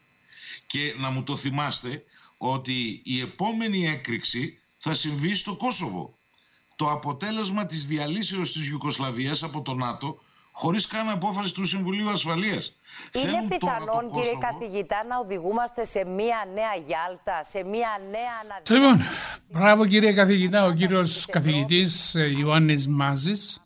Και 0.66 0.93
να 0.97 1.09
μου 1.09 1.24
το 1.24 1.36
θυμάστε 1.36 2.03
ότι 2.38 3.01
η 3.03 3.20
επόμενη 3.20 3.88
έκρηξη 3.88 4.59
θα 4.78 4.93
συμβεί 4.93 5.34
στο 5.34 5.55
Κόσοβο. 5.55 6.18
Το 6.76 6.91
αποτέλεσμα 6.91 7.66
της 7.66 7.86
διαλύσεως 7.88 8.51
της 8.51 8.68
Ιουκοσλαβίας 8.70 9.43
από 9.43 9.61
το 9.61 9.74
ΝΑΤΟ 9.74 10.23
χωρίς 10.56 10.88
καν 10.88 11.10
απόφαση 11.10 11.54
του 11.54 11.66
Συμβουλίου 11.66 12.10
Ασφαλείας. 12.10 12.76
Είναι 13.12 13.26
Θέλουν 13.26 13.49
τώρα 13.60 13.78
πιθανόν, 13.78 14.08
το 14.08 14.14
κύριε 14.20 14.34
Κόσοβο- 14.34 14.51
καθηγητά, 14.51 15.04
να 15.10 15.18
οδηγούμαστε 15.18 15.86
σε 15.86 16.06
μία 16.06 16.38
νέα 16.54 16.74
Γιάλτα, 16.88 17.43
σε 17.43 17.64
μία 17.64 17.89
νέα 18.12 18.34
αναδείξη. 18.43 18.74
Λοιπόν, 18.74 18.99
μπράβο 19.51 19.86
κύριε 19.86 20.14
καθηγητά, 20.14 20.66
ο 20.66 20.74
κύριος 20.74 21.26
καθηγητής 21.26 22.16
ε, 22.16 22.24
Ιωάννης 22.39 22.88
Μάζης 22.88 23.58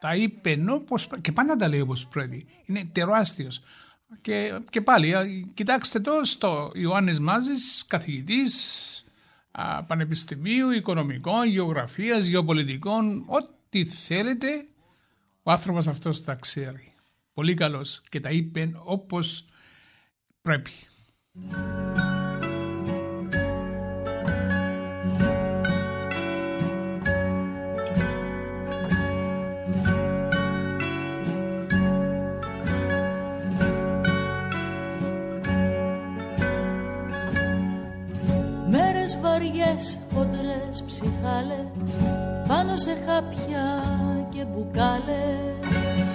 τα 0.00 0.14
είπε 0.14 0.58
όπως, 0.70 1.08
και 1.20 1.32
πάντα 1.32 1.56
τα 1.56 1.68
λέει 1.68 1.80
όπως 1.80 2.06
πρέπει. 2.06 2.46
Είναι 2.66 2.88
τεράστιος. 2.92 3.60
Και, 4.20 4.60
και 4.70 4.80
πάλι, 4.80 5.14
α, 5.14 5.22
κοιτάξτε 5.54 6.00
το 6.00 6.24
στο 6.24 6.70
Ιωάννης 6.74 7.20
Μάζης, 7.20 7.84
καθηγητής 7.86 8.54
α, 9.50 9.82
πανεπιστημίου, 9.84 10.70
οικονομικών, 10.70 11.46
γεωγραφίας, 11.46 12.26
γεωπολιτικών, 12.26 13.24
ό,τι 13.26 13.84
θέλετε, 13.84 14.64
ο 15.50 15.52
άνθρωπος 15.52 15.86
αυτός 15.86 16.24
τα 16.24 16.34
ξέρει. 16.34 16.92
Πολύ 17.32 17.54
καλός 17.54 18.02
και 18.08 18.20
τα 18.20 18.30
είπε 18.30 18.72
όπως 18.84 19.44
πρέπει. 20.42 20.70
Μέρες 38.70 39.18
βαριές, 39.20 39.98
χοντρές 40.12 40.84
ψυχάλες 40.86 41.66
Πάνω 42.48 42.76
σε 42.76 42.96
χάπια 43.06 43.80
και 44.32 44.44
μπουκάλες. 44.44 46.08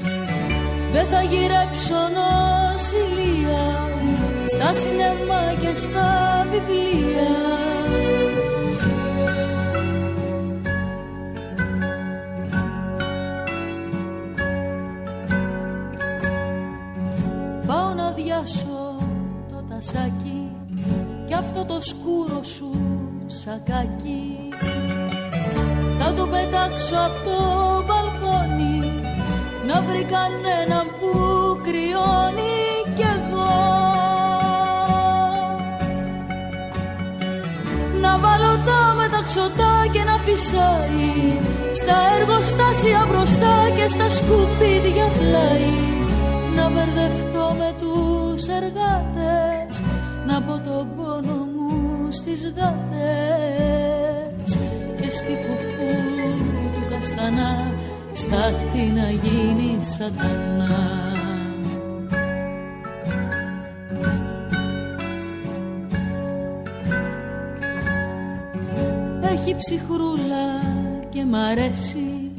Δεν 0.92 1.06
θα 1.06 1.22
γυρέψω 1.22 1.96
νοσηλεία 2.18 3.66
Στα 4.46 4.74
σινεμά 4.74 5.54
και 5.62 5.76
στα 5.76 6.46
βιβλία. 6.52 7.34
Πάω 17.68 17.94
να 17.94 18.12
διάσω 18.12 18.98
το 19.50 19.64
τασάκι 19.70 20.52
και 21.28 21.34
αυτό 21.34 21.66
το 21.66 21.82
σκούρο 21.82 22.44
σου 22.44 22.72
σακάκι. 23.28 24.50
Θα 26.00 26.14
το 26.14 26.28
πετάξω 26.28 26.96
από 26.96 27.30
το 27.30 27.75
να 29.68 29.82
βρει 29.82 30.04
κανέναν 30.16 30.86
που 31.00 31.12
κρυώνει 31.66 32.58
κι 32.96 33.06
εγώ. 33.16 33.58
Να 38.02 38.18
βάλω 38.18 38.54
τα 38.66 38.82
μεταξωτά 39.02 39.74
και 39.92 40.04
να 40.04 40.18
φυσάει 40.26 41.14
στα 41.80 41.98
εργοστάσια 42.18 43.06
μπροστά 43.10 43.56
και 43.76 43.88
στα 43.88 44.10
σκουπίδια 44.10 45.08
πλάι. 45.18 45.74
Να 46.56 46.70
μπερδευτώ 46.70 47.56
με 47.60 47.70
τους 47.80 48.48
εργάτες 48.60 49.74
να 50.28 50.42
πω 50.42 50.54
τον 50.68 50.88
πόνο 50.96 51.38
μου 51.54 52.12
στις 52.12 52.42
γάτες. 52.56 54.50
Και 55.02 55.10
στη 55.10 55.34
φουφού 55.44 55.92
του 56.74 56.84
καστανά 56.90 57.54
στάχτη 58.28 58.82
να 58.96 59.10
γίνει 59.10 59.84
σατανά 59.84 61.14
Έχει 69.32 69.56
ψυχρούλα 69.58 70.48
και 71.10 71.24
μ' 71.26 71.36
αρέσει 71.36 72.32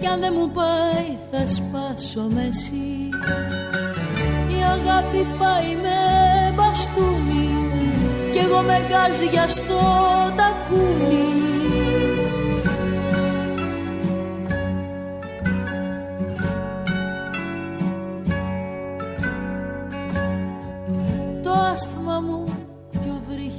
κι 0.00 0.06
αν 0.06 0.20
δεν 0.20 0.32
μου 0.36 0.50
πάει 0.50 1.08
θα 1.30 1.46
σπάσω 1.46 2.26
μέση. 2.34 3.08
Η 4.48 4.62
αγάπη 4.62 5.26
πάει 5.38 5.76
με 5.82 5.98
μπαστούνι 6.54 7.50
κι 8.32 8.38
εγώ 8.38 8.60
με 8.60 8.86
γκάζια 8.88 9.48
στο 9.48 9.80
τακούνι 10.36 11.55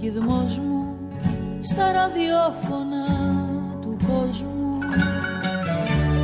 ο 0.07 0.09
βρύχιδμός 0.09 0.57
μου 0.57 0.97
στα 1.61 1.91
ραδιόφωνα 1.91 3.07
του 3.81 3.97
κόσμου. 4.07 4.77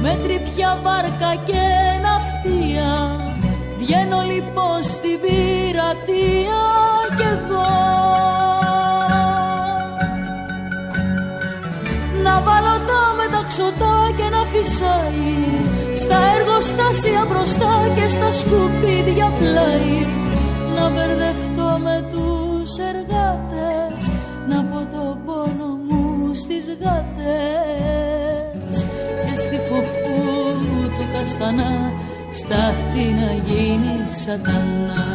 Με 0.01 0.17
τρυπιά 0.23 0.79
βάρκα 0.83 1.31
και 1.45 1.65
ναυτία 2.03 2.91
βγαίνω 3.79 4.21
λοιπόν 4.21 4.83
στην 4.83 5.19
πειρατεία 5.21 6.63
κι 7.17 7.27
εγώ 7.33 7.71
να 12.23 12.41
βάλω 12.41 12.75
τα 12.89 13.03
μεταξωτά 13.17 13.95
και 14.17 14.27
να 14.35 14.43
φυσάει 14.51 15.33
στα 15.97 16.17
εργοστάσια 16.35 17.25
μπροστά 17.29 17.91
και 17.95 18.09
στα 18.09 18.31
σκουπίδια 18.31 19.31
πλάι. 19.39 20.05
Να 20.75 20.89
μπερδευτώ 20.89 21.79
με 21.83 22.07
τους 22.11 22.42
γάτες 26.81 28.77
και 29.25 29.35
στη 29.37 29.57
φουφού 29.67 30.21
του 30.97 31.05
καστανά 31.13 31.73
στάχτη 32.33 33.05
να 33.19 33.31
γίνει 33.45 33.95
σατανά. 34.25 35.05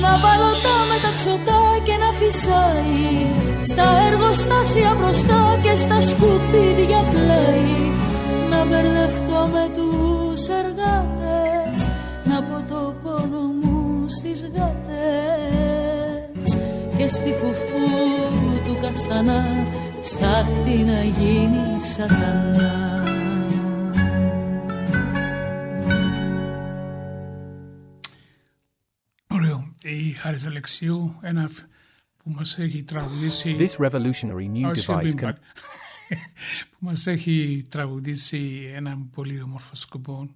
Να 0.00 0.18
βάλω 0.18 0.52
τα 0.64 0.76
μεταξωτά 0.92 1.62
και 1.84 1.96
να 2.02 2.12
φυσάει 2.18 3.26
Στα 3.62 3.86
εργοστάσια 4.06 4.96
μπροστά 4.98 5.58
και 5.62 5.76
στα 5.76 6.00
σκουπίδια 6.00 7.04
πλάι 7.10 7.92
Να 8.50 8.64
μπερδευτώ 8.64 9.48
με 9.52 9.68
τους 9.76 10.48
εργάτες 10.48 11.21
στη 17.12 17.30
φουφού 17.32 17.86
του 18.64 18.78
καστανά 18.82 19.44
Στάχτη 20.02 20.76
να 20.82 21.02
γίνει 21.02 21.80
σατανά 21.80 23.04
Ωραίο. 29.26 29.72
Η 29.82 30.10
Χάρης 30.12 30.46
Αλεξίου, 30.46 31.18
ένα 31.20 31.48
που 32.16 32.30
μας 32.30 32.58
έχει 32.58 32.82
τραγουδήσει... 32.84 33.56
This 33.58 33.86
revolutionary 33.90 34.48
new 34.54 34.66
Oh, 34.66 34.72
excuse 34.72 34.86
me, 34.86 35.02
device 35.02 35.14
can 35.14 35.28
but- 35.28 35.36
που 36.70 36.78
μας 36.78 37.06
έχει 37.06 37.64
τραγουδήσει 37.70 38.70
ένα 38.74 38.98
πολύ 39.12 39.42
όμορφο 39.42 39.74
σκοπό 39.74 40.28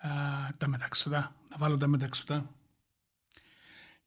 α, 0.00 0.08
τα 0.56 0.68
μεταξωτά, 0.68 1.34
να 1.50 1.56
βάλω 1.56 1.76
τα 1.76 1.86
μεταξωτά. 1.86 2.50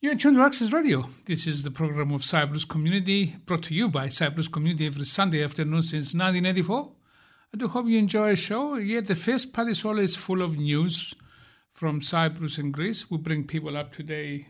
You're 0.03 0.15
tuned 0.15 0.35
to 0.35 0.43
Access 0.43 0.73
Radio. 0.73 1.05
This 1.23 1.47
is 1.47 1.63
the 1.63 1.71
program 1.71 2.11
of 2.11 2.25
Cyprus 2.25 2.65
Community, 2.65 3.37
brought 3.45 3.63
to 3.63 3.73
you 3.73 3.87
by 3.87 4.09
Cyprus 4.09 4.49
Community 4.49 4.85
every 4.85 5.05
Sunday 5.05 5.41
afternoon 5.41 5.81
since 5.81 6.13
1984. 6.13 6.91
I 7.53 7.57
do 7.57 7.69
hope 7.69 7.85
you 7.87 7.99
enjoy 7.99 8.31
the 8.31 8.35
show. 8.35 8.75
Yeah, 8.75 8.99
the 8.99 9.15
first 9.15 9.53
part 9.53 9.69
is 9.69 9.85
always 9.85 10.17
full 10.17 10.41
of 10.41 10.57
news 10.57 11.13
from 11.71 12.01
Cyprus 12.01 12.57
and 12.57 12.73
Greece. 12.73 13.09
We 13.09 13.17
bring 13.17 13.45
people 13.47 13.77
up 13.77 13.93
today 13.93 14.49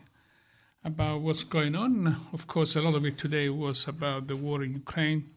about 0.82 1.20
what's 1.20 1.44
going 1.44 1.76
on. 1.76 2.16
Of 2.32 2.48
course, 2.48 2.74
a 2.74 2.82
lot 2.82 2.96
of 2.96 3.06
it 3.06 3.16
today 3.16 3.48
was 3.48 3.86
about 3.86 4.26
the 4.26 4.34
war 4.34 4.64
in 4.64 4.72
Ukraine. 4.72 5.30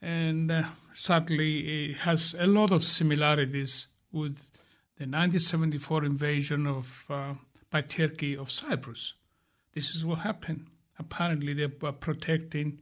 And 0.00 0.50
uh, 0.50 0.62
sadly, 0.94 1.90
it 1.90 1.96
has 1.98 2.34
a 2.38 2.46
lot 2.46 2.72
of 2.72 2.82
similarities 2.82 3.88
with 4.10 4.38
the 4.96 5.04
1974 5.04 6.06
invasion 6.06 6.66
of 6.66 7.04
uh, 7.10 7.34
by 7.70 7.82
Turkey 7.82 8.34
of 8.34 8.50
Cyprus. 8.50 9.12
This 9.72 9.94
is 9.94 10.04
what 10.04 10.18
happened. 10.20 10.66
Apparently, 10.98 11.54
they 11.54 11.66
were 11.66 11.92
protecting 11.92 12.80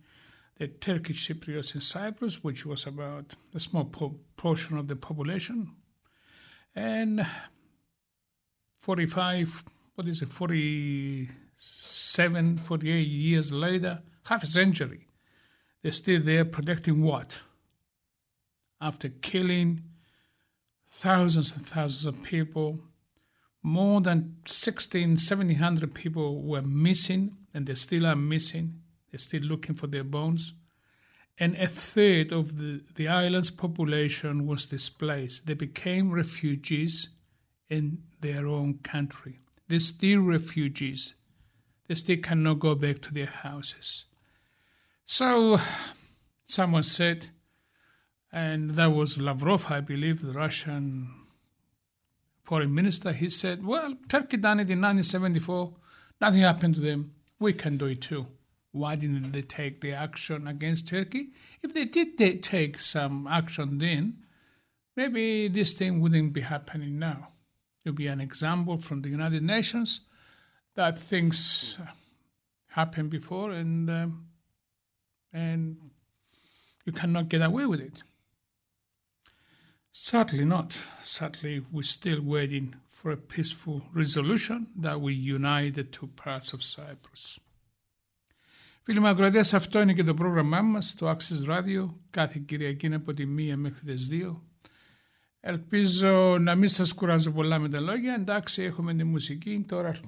the 0.59 0.69
Turkish 0.69 1.29
Cypriots 1.29 1.75
in 1.75 1.81
Cyprus, 1.81 2.43
which 2.43 2.67
was 2.67 2.87
about 2.87 3.37
a 3.55 3.61
small 3.61 3.85
po- 3.85 4.19
portion 4.37 4.77
of 4.77 4.89
the 4.89 4.97
population. 4.97 5.71
And 6.75 7.25
45, 8.81 9.63
what 9.95 10.09
is 10.09 10.21
it, 10.23 10.31
47, 10.31 12.59
48 12.59 13.07
years 13.07 13.53
later, 13.53 14.03
half 14.27 14.43
a 14.43 14.47
century, 14.47 15.07
they're 15.83 15.93
still 15.93 16.21
there 16.21 16.45
protecting 16.45 17.03
what? 17.03 17.43
After 18.81 19.09
killing 19.09 19.83
thousands 20.87 21.57
and 21.57 21.67
thousands 21.67 22.07
of 22.07 22.23
people, 22.23 22.79
more 23.69 24.01
than 24.01 24.37
16, 24.47 25.11
1700 25.11 25.95
people 25.95 26.43
were 26.43 26.63
missing, 26.63 27.37
and 27.53 27.67
they 27.67 27.75
still 27.75 28.07
are 28.07 28.17
missing. 28.17 28.81
They're 29.11 29.19
still 29.19 29.43
looking 29.43 29.75
for 29.75 29.87
their 29.87 30.05
bones. 30.05 30.55
And 31.39 31.55
a 31.57 31.69
third 31.69 32.33
of 32.33 32.59
the, 32.59 32.83
the 32.97 33.09
island's 33.09 33.51
population 33.51 34.47
was 34.47 34.65
displaced. 34.65 35.47
They 35.47 35.55
became 35.55 36.11
refugees 36.11 37.11
in 37.69 38.03
their 38.21 38.47
own 38.47 38.79
country. 38.79 39.39
They're 39.69 39.81
still 39.81 40.21
refugees. 40.21 41.15
They 41.87 41.95
still 41.95 42.17
cannot 42.17 42.59
go 42.59 42.75
back 42.75 43.01
to 43.03 43.15
their 43.15 43.27
houses. 43.27 44.07
So 45.05 45.59
someone 46.47 46.83
said, 46.83 47.31
and 48.33 48.71
that 48.73 48.91
was 48.91 49.21
Lavrov, 49.21 49.71
I 49.71 49.81
believe, 49.81 50.23
the 50.23 50.33
Russian 50.33 51.15
foreign 52.49 52.75
minister, 52.75 53.13
he 53.13 53.29
said, 53.29 53.65
Well, 53.65 53.95
Turkey 54.09 54.39
done 54.39 54.61
it 54.61 54.71
in 54.71 54.81
1974. 54.81 55.75
Nothing 56.19 56.41
happened 56.41 56.77
to 56.77 56.81
them. 56.81 57.13
We 57.39 57.53
can 57.53 57.77
do 57.77 57.87
it 57.87 58.01
too. 58.01 58.27
Why 58.73 58.97
didn't 58.97 59.33
they 59.33 59.43
take 59.43 59.83
the 59.83 59.93
action 59.93 60.49
against 60.49 60.89
Turkey? 60.89 61.29
If 61.63 61.75
they 61.75 61.85
did 61.85 62.17
they 62.17 62.37
take 62.37 62.79
some 62.79 63.27
action 63.27 63.77
then, 63.79 64.25
maybe 64.97 65.49
this 65.49 65.75
thing 65.75 66.01
wouldn't 66.01 66.33
be 66.33 66.41
happening 66.41 66.99
now. 66.99 67.29
It 67.85 67.91
would 67.91 67.97
be 67.97 68.07
an 68.07 68.21
example 68.21 68.79
from 68.79 69.03
the 69.03 69.11
United 69.11 69.43
Nations 69.43 70.01
that 70.75 70.99
things 70.99 71.79
happened 72.69 73.11
before 73.11 73.53
and 73.53 73.91
um, 73.91 74.27
and 75.35 75.77
you 76.87 76.93
cannot 76.93 77.29
get 77.29 77.43
away 77.43 77.67
with 77.67 77.81
it. 77.81 78.03
Sadly 79.93 80.45
not. 80.45 80.71
Sadly, 81.03 81.65
we're 81.73 81.83
still 81.83 82.21
waiting 82.23 82.75
for 82.89 83.11
a 83.11 83.17
peaceful 83.17 83.83
resolution 83.93 84.67
that 84.77 85.01
will 85.01 85.19
unite 85.37 85.75
the 85.75 85.85
two 85.85 86.09
parts 86.25 86.53
of 86.53 86.63
Cyprus. 86.63 87.39
Φίλοι 88.83 89.01
μου 89.01 89.09
ακροατές, 89.09 89.55
αυτό 89.55 89.81
είναι 89.81 89.93
και 89.93 90.05
το 90.05 90.15
πρόγραμμά 90.15 90.63
μας 90.63 90.89
στο 90.89 91.17
Access 91.17 91.49
Radio, 91.51 91.95
κάθε 92.11 92.43
Κυριακή 92.47 92.87
είναι 92.87 92.95
από 92.95 93.15
τη 93.15 93.25
1 93.25 93.57
μέχρι 93.57 93.85
τις 93.85 94.09
2. 94.13 94.43
Ελπίζω 95.41 96.39
να 96.39 96.55
μην 96.55 96.69
σας 96.69 96.93
κουράζω 96.93 97.33
πολλά 97.33 97.59
με 97.59 97.69
τα 97.69 97.81
λόγια, 97.81 98.15
εντάξει 98.15 98.63
έχουμε 98.63 98.95
τη 98.95 99.05
μουσική, 99.05 99.65
τώρα 99.69 100.01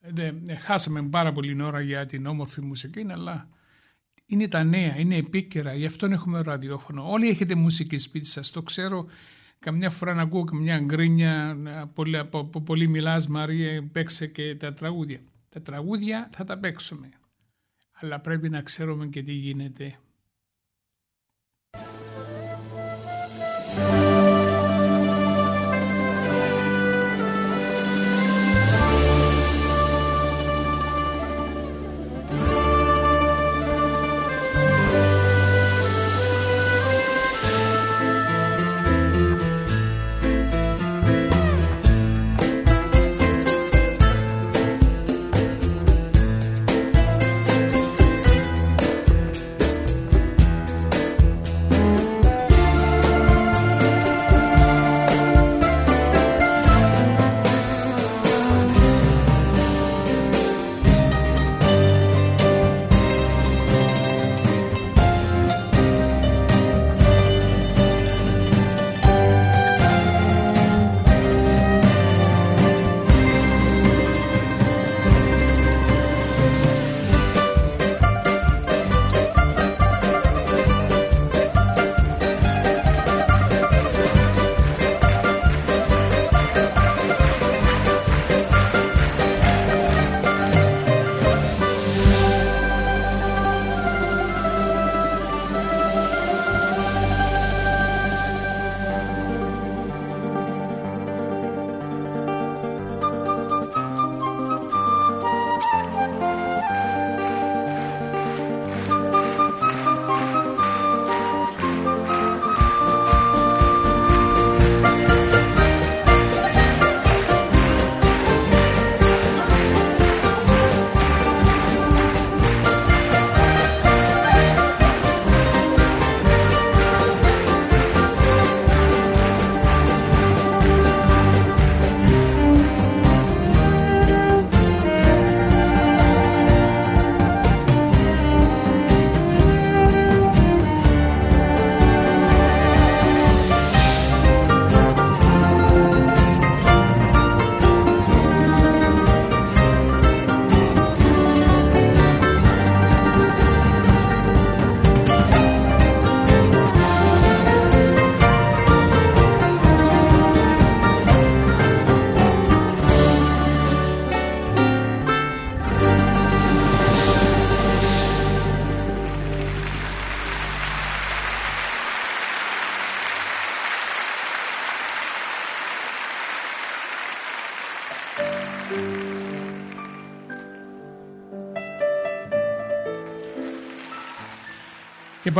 δεν, 0.00 0.48
ε, 0.48 0.54
χάσαμε 0.54 1.02
πάρα 1.02 1.32
πολύ 1.32 1.62
ώρα 1.62 1.80
για 1.80 2.06
την 2.06 2.26
όμορφη 2.26 2.60
μουσική, 2.60 3.06
αλλά 3.10 3.48
είναι 4.30 4.48
τα 4.48 4.64
νέα, 4.64 4.98
είναι 4.98 5.16
επίκαιρα, 5.16 5.74
γι' 5.74 5.86
αυτό 5.86 6.06
έχουμε 6.06 6.40
ραδιόφωνο. 6.40 7.10
Όλοι 7.10 7.28
έχετε 7.28 7.54
μουσική 7.54 7.98
σπίτι 7.98 8.26
σας, 8.26 8.50
το 8.50 8.62
ξέρω, 8.62 9.06
καμιά 9.58 9.90
φορά 9.90 10.14
να 10.14 10.22
ακούω 10.22 10.44
καμιά 10.44 10.78
γκρίνια, 10.78 11.56
πολύ, 11.94 12.18
από, 12.18 12.38
από 12.38 12.60
πολύ 12.60 12.88
μιλάς 12.88 13.28
Μαρία, 13.28 13.88
παίξε 13.92 14.26
και 14.26 14.54
τα 14.54 14.72
τραγούδια. 14.72 15.20
Τα 15.48 15.62
τραγούδια 15.62 16.28
θα 16.32 16.44
τα 16.44 16.58
παίξουμε 16.58 17.10
αλλά 18.00 18.20
πρέπει 18.20 18.48
να 18.48 18.62
ξέρουμε 18.62 19.06
και 19.06 19.22
τι 19.22 19.32
γίνεται. 19.32 19.98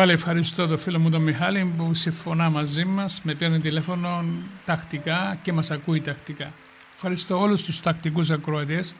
Πάλι 0.01 0.12
ευχαριστώ 0.12 0.66
τον 0.66 0.78
φίλο 0.78 0.98
μου 0.98 1.11
τον 1.11 1.22
Μιχάλη 1.22 1.72
που 1.76 1.94
συμφωνά 1.94 2.51
μαζί 2.51 2.84
μας, 2.84 3.20
με 3.22 3.34
παίρνει 3.34 3.61
τηλέφωνο 3.61 4.24
τακτικά 4.64 5.38
και 5.42 5.53
μας 5.53 5.70
ακούει 5.70 6.01
τακτικά. 6.01 6.53
Ευχαριστώ 6.94 7.40
όλους 7.40 7.64
τους 7.64 7.80
τακτικούς 7.80 8.30
ακροατές 8.30 8.94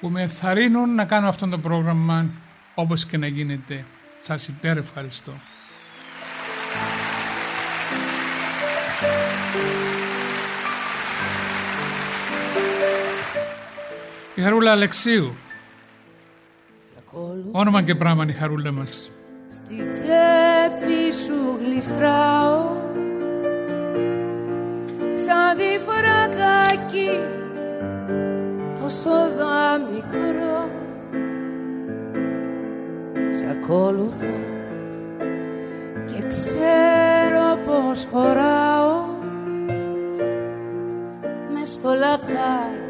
που 0.00 0.08
με 0.08 0.28
θαρρύνουν 0.28 0.94
να 0.94 1.04
κάνω 1.04 1.28
αυτό 1.28 1.48
το 1.48 1.58
πρόγραμμα 1.58 2.26
όπως 2.74 3.06
και 3.06 3.18
να 3.18 3.26
γίνεται. 3.26 3.84
Σας 4.22 4.48
υπέρ 4.48 4.76
ευχαριστώ. 4.76 5.32
Η 14.34 14.42
Χαρούλα 14.42 14.70
Αλεξίου. 14.70 15.34
Όνομα 17.52 17.82
και 17.82 17.94
πράγμα 17.94 18.26
η 18.28 18.32
Χαρούλα 18.32 18.72
μας. 18.72 19.10
Στη 19.54 19.74
τσέπη 19.74 20.06
σου 20.06 20.31
γλιστράω. 21.64 22.80
Σαν 25.14 25.56
διφραγάκι 25.56 27.10
τόσο 28.80 29.10
δα 29.10 29.78
μικρό. 29.92 30.68
Σ' 33.30 33.50
ακολουθώ 33.50 34.36
και 36.06 36.26
ξέρω 36.28 37.58
πως 37.66 38.08
χωράω. 38.12 39.10
Μες 41.52 41.70
στο 41.70 41.92
λακάκι 41.92 42.80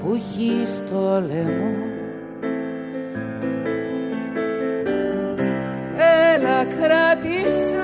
που 0.00 0.14
έχει 0.14 0.64
στο 0.66 1.22
λαιμό 1.26 1.89
κράτησέ 6.80 7.76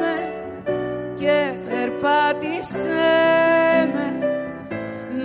με 0.00 0.14
και 1.14 1.52
περπάτησέ 1.68 2.88
με. 3.94 4.26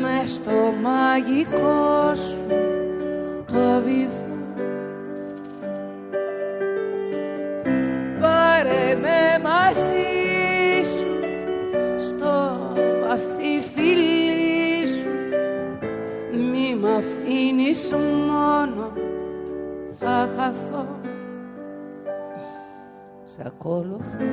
Με 0.02 0.28
στο 0.28 0.74
μαγικό 0.82 2.16
σου 2.16 2.46
το 3.46 3.82
βυθό. 3.86 4.26
Πάρε 8.20 8.96
με 9.02 9.42
μαζί 9.44 10.84
σου 10.94 11.20
στο 11.98 12.60
βαθύ 13.08 13.62
φίλι 13.76 14.88
σου. 14.88 15.12
Μη 16.52 16.76
μ' 16.76 16.86
αφήνεις 16.86 17.94
μόνο 18.28 18.94
θα 20.00 20.30
χαθώ 20.38 20.97
σ' 23.38 23.46
ακολουθώ 23.46 24.24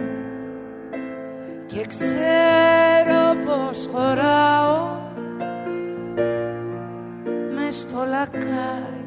και 1.66 1.86
ξέρω 1.88 3.34
πως 3.46 3.88
χωράω 3.92 5.02
με 7.54 7.70
στο 7.70 8.04
λακάκι 8.08 9.04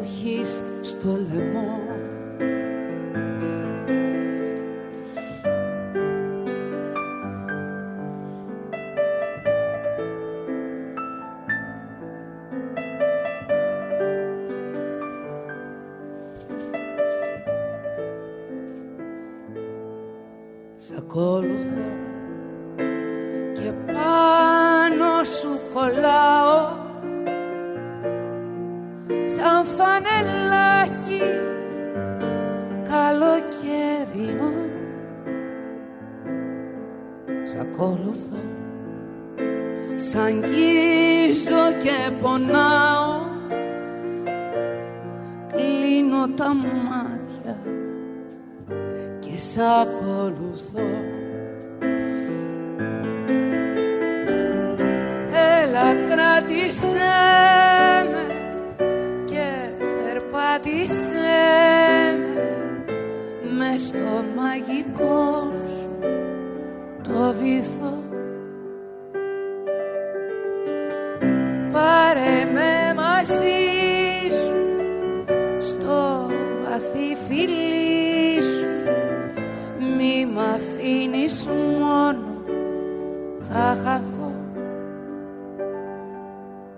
έχεις 0.00 0.62
στο 0.82 1.18
λαιμό 1.32 1.83
Σ' 37.44 37.56
ακολουθώ 37.56 38.44
Σ' 39.94 40.14
αγγίζω 40.14 41.72
και 41.82 42.10
πονάω. 42.20 43.20
Κλείνω 45.52 46.28
τα 46.36 46.54
μάτια 46.54 47.58
και 49.20 49.38
σ' 49.38 49.58
ακολουθώ. 49.58 50.88
Έλα 55.60 55.94
κράτησέ 56.08 56.96
με 58.10 58.34
και 59.24 59.46
περπάτησέ 59.78 61.14
με 63.42 63.68
μες 63.70 63.82
στο 63.82 64.24
μαγικό. 64.36 65.52
σου 65.52 65.62
το 65.62 65.63
βυθό 67.32 68.02
Πάρε 71.72 72.44
με 72.52 72.94
μαζί 72.96 73.64
σου 74.30 74.56
στο 75.60 76.30
βαθύ 76.64 77.16
φιλί 77.28 78.42
σου. 78.42 78.68
Μη 79.96 80.26
μ' 80.26 80.38
αφήνεις 80.38 81.46
μόνο 81.80 82.42
θα 83.40 83.76
χαθώ. 83.84 84.32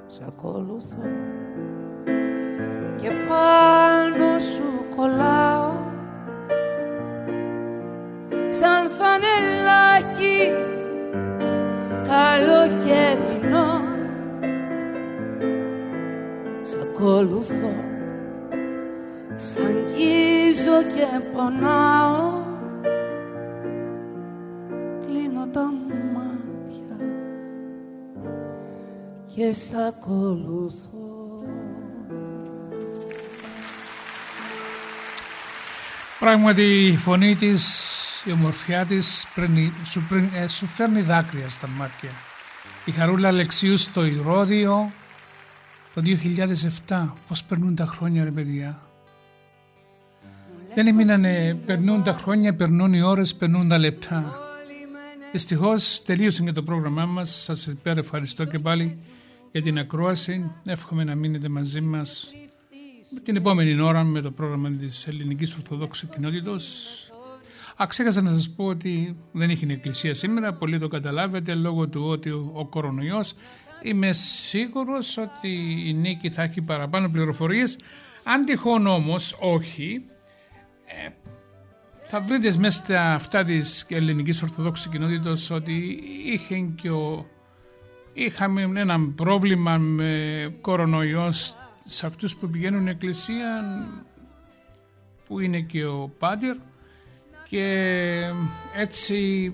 Σ' 0.07 0.20
ακολουθώ. 0.26 1.03
Και 2.97 3.11
πάνω 3.28 3.95
ακολουθώ 17.26 17.74
Σ' 19.36 19.56
αγγίζω 19.56 20.82
και 20.94 21.06
πονάω. 21.34 22.44
Κλείνω 25.06 25.46
τα 25.52 25.72
μάτια 26.14 27.06
και 29.34 29.52
σ' 29.52 29.72
ακολουθώ 29.88 30.84
Πράγματι 36.18 36.86
η 36.86 36.96
φωνή 36.96 37.34
της, 37.34 37.64
η 38.24 38.32
ομορφιά 38.32 38.84
της 38.84 39.26
πραίνει- 39.34 39.72
σου, 39.84 40.02
πραίνει- 40.08 40.30
ε, 40.34 40.46
σου 40.46 40.66
φέρνει 40.66 41.00
δάκρυα 41.00 41.48
στα 41.48 41.68
μάτια. 41.68 42.10
Η 42.84 42.90
Χαρούλα 42.90 43.28
Αλεξίου 43.28 43.76
στο 43.76 44.04
Ηρώδιο 44.04 44.92
το 45.97 46.03
2007. 46.88 47.12
Πώς 47.28 47.44
περνούν 47.44 47.74
τα 47.74 47.86
χρόνια 47.86 48.24
ρε 48.24 48.30
παιδιά; 48.30 48.82
Δεν 50.74 50.86
έμεινανε, 50.86 51.59
περνούν 51.66 52.03
τα 52.03 52.12
χρόνια, 52.12 52.55
περνούν 52.55 52.92
οι 52.92 53.03
ώρες, 53.03 53.34
περνούν 53.34 53.68
τα 53.68 53.78
λεπτά. 53.78 54.34
Δυστυχώς 55.32 56.03
τελείωσε 56.03 56.42
και 56.42 56.53
το 56.53 56.62
πρόγραμμά 56.62 57.05
μας. 57.05 57.42
Σας 57.42 57.66
υπέρ 57.66 57.99
ευχαριστώ 57.99 58.44
και 58.44 58.59
πάλι 58.59 58.99
για 59.53 59.62
την 59.62 59.78
ακρόαση. 59.78 60.51
Εύχομαι 60.64 61.05
να 61.05 61.14
μείνετε 61.14 61.49
μαζί 61.49 61.80
μας 61.80 62.30
την 63.22 63.36
επόμενη 63.36 63.80
ώρα 63.80 64.05
με 64.05 64.20
το 64.20 64.30
πρόγραμμα 64.30 64.70
της 64.70 65.07
Ελληνικής 65.07 65.55
Ορθοδόξου 65.55 66.09
Κοινότητος. 66.09 66.74
Α, 67.82 67.86
ξέχασα 67.86 68.22
να 68.22 68.30
σας 68.30 68.51
πω 68.51 68.64
ότι 68.64 69.16
δεν 69.32 69.51
έχει 69.51 69.66
εκκλησία 69.70 70.14
σήμερα, 70.14 70.55
πολύ 70.55 70.78
το 70.78 70.88
καταλάβετε 70.88 71.55
λόγω 71.55 71.88
του 71.88 72.05
ότι 72.05 72.30
ο, 72.30 72.51
ο 72.53 72.66
κορονοϊός 72.66 73.34
είμαι 73.82 74.12
σίγουρος 74.12 75.16
ότι 75.16 75.82
η 75.88 75.92
Νίκη 75.92 76.30
θα 76.30 76.42
έχει 76.42 76.62
παραπάνω 76.62 77.08
πληροφορίες. 77.08 77.78
Αν 78.24 78.44
τυχόν 78.44 78.86
όμως 78.86 79.36
όχι, 79.40 80.04
ε, 80.84 81.08
θα 82.04 82.20
βρείτε 82.20 82.54
μέσα 82.58 82.82
στα 82.84 83.14
αυτά 83.14 83.44
της 83.44 83.86
Ελληνικής 83.88 84.42
Ορθοδόξου 84.42 84.90
Κοινότητας 84.90 85.50
ότι 85.50 86.02
είχε 86.24 86.58
και 86.58 86.90
ο, 86.90 87.26
είχαμε 88.12 88.62
ένα 88.62 89.00
πρόβλημα 89.14 89.78
με 89.78 90.54
κορονοϊός 90.60 91.56
σε 91.84 92.06
αυτούς 92.06 92.36
που 92.36 92.50
πηγαίνουν 92.50 92.88
εκκλησία 92.88 93.64
που 95.26 95.40
είναι 95.40 95.60
και 95.60 95.84
ο 95.84 96.12
Πάτερ 96.18 96.56
και 97.48 98.20
έτσι 98.74 99.52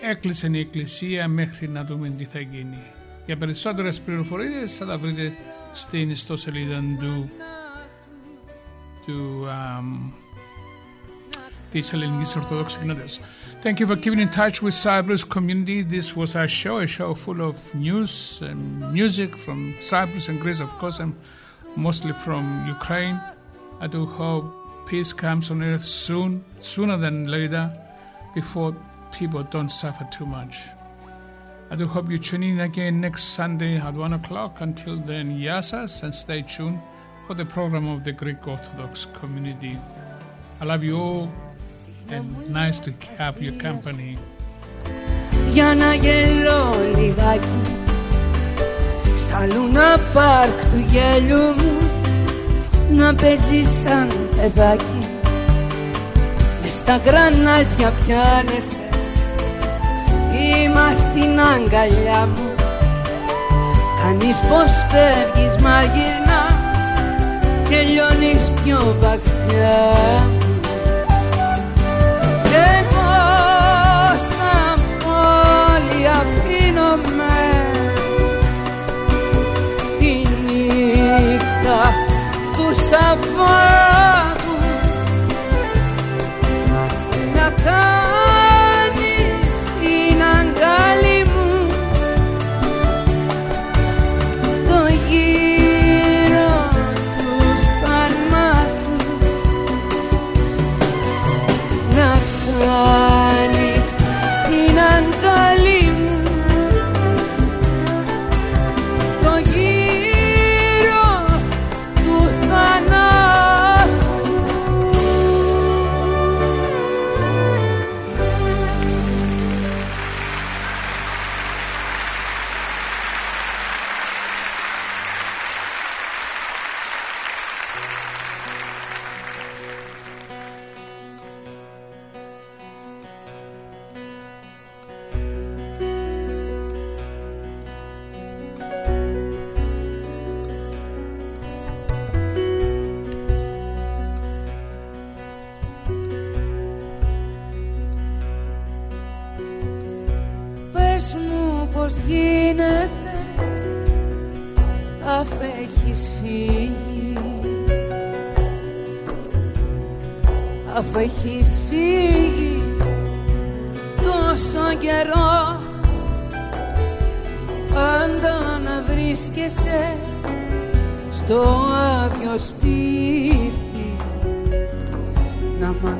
έκλεισε 0.00 0.48
η 0.52 0.58
εκκλησία 0.58 1.28
μέχρι 1.28 1.68
να 1.68 1.84
δούμε 1.84 2.08
τι 2.08 2.24
θα 2.24 2.40
γίνει. 2.40 2.82
Για 3.26 3.36
περισσότερες 3.36 4.00
πληροφορίες 4.00 4.76
θα 4.76 4.86
τα 4.86 4.98
βρείτε 4.98 5.32
στην 5.72 6.10
ιστοσελίδα 6.10 6.82
του, 7.00 7.30
του 9.06 9.46
um, 9.46 10.12
της 11.70 11.92
Ελληνικής 11.92 12.36
Ορθοδόξης 12.36 12.78
Κοινότητας. 12.78 13.20
Thank 13.62 13.78
you 13.78 13.86
for 13.86 13.96
keeping 13.96 14.20
in 14.20 14.30
touch 14.30 14.62
with 14.62 14.74
Cyprus 14.74 15.22
community. 15.22 15.82
This 15.82 16.16
was 16.16 16.34
our 16.34 16.48
show, 16.48 16.78
a 16.78 16.86
show 16.86 17.14
full 17.14 17.40
of 17.50 17.56
news 17.74 18.40
and 18.48 18.60
music 18.98 19.30
from 19.44 19.58
Cyprus 19.90 20.28
and 20.30 20.38
Greece, 20.42 20.60
of 20.66 20.72
course, 20.80 20.98
and 21.04 21.12
mostly 21.86 22.14
from 22.24 22.44
Ukraine. 22.76 23.16
I 23.84 23.86
do 23.96 24.02
hope 24.20 24.44
peace 24.90 25.12
comes 25.12 25.50
on 25.52 25.62
earth 25.70 25.86
soon, 26.06 26.30
sooner 26.58 26.96
than 27.04 27.16
later, 27.36 27.64
before 28.34 28.70
people 29.11 29.43
don't 29.43 29.69
suffer 29.69 30.07
too 30.11 30.25
much. 30.25 30.55
I 31.71 31.75
do 31.75 31.87
hope 31.87 32.09
you 32.11 32.17
tune 32.17 32.43
in 32.43 32.59
again 32.59 33.01
next 33.01 33.23
Sunday 33.35 33.77
at 33.77 33.93
1 33.93 34.13
o'clock. 34.13 34.61
Until 34.61 34.97
then, 34.97 35.39
yasas 35.39 36.03
and 36.03 36.13
stay 36.13 36.41
tuned 36.43 36.79
for 37.25 37.33
the 37.33 37.45
program 37.45 37.87
of 37.87 38.03
the 38.03 38.11
Greek 38.11 38.47
Orthodox 38.47 39.05
community. 39.05 39.77
I 40.61 40.65
love 40.65 40.83
you 40.83 40.97
all 40.97 41.31
and 42.09 42.49
nice 42.49 42.79
to 42.81 42.91
have 43.17 43.41
your 43.41 43.53
company. 43.59 44.17
για 45.53 45.75
να 45.75 45.93
γελώ 45.93 46.75
λιγάκι 46.95 47.61
στα 49.17 49.45
Λούνα 49.45 49.99
Πάρκ 50.13 50.61
του 50.61 50.85
γέλιου 50.91 51.37
μου 51.37 51.77
να 52.91 53.15
παίζει 53.15 53.63
σαν 53.83 54.07
παιδάκι 54.35 55.09
μες 56.61 56.73
στα 56.73 56.97
γρανάζια 56.97 57.91
πιάνεσαι 57.91 58.88
Είμα 60.32 60.94
στην 60.94 61.40
αγκαλιά 61.40 62.28
μου. 62.34 62.50
Κάνεις 64.02 64.36
πως 64.36 64.72
φεύγεις 64.90 65.56
μα 65.56 65.82
γυρνάς 65.82 66.60
Και 67.68 67.76
λιώνεις 67.80 68.50
πιο 68.64 68.96
βαθιά 69.00 70.28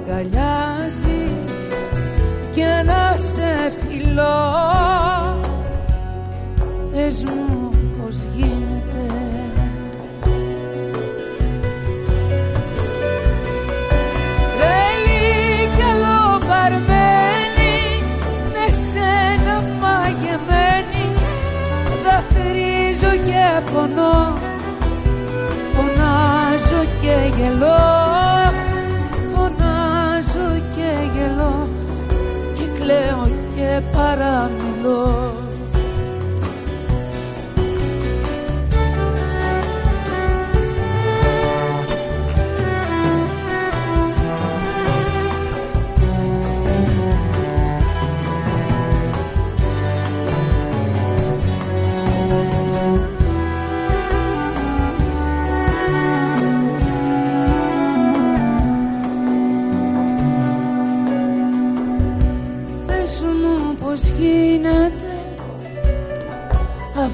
αγκαλιάζεις 0.00 1.70
και 2.50 2.82
να 2.84 3.16
σε 3.16 3.72
φιλώ. 3.80 4.40
Πες 6.90 7.22
μου 7.24 7.70
πως 7.98 8.16
γίνεται. 8.36 9.14
Τρέλη 14.56 15.68
κι 15.76 15.82
αλλοπαρμένη 15.82 17.74
με 18.52 18.72
σένα 18.72 19.62
μαγεμένη 19.80 21.04
δακρύζω 22.04 23.12
και 23.26 23.70
πονώ 23.72 24.38
φωνάζω 25.74 26.84
και 27.00 27.14
γελώ 27.36 27.99
παραμιλώ 33.92 35.19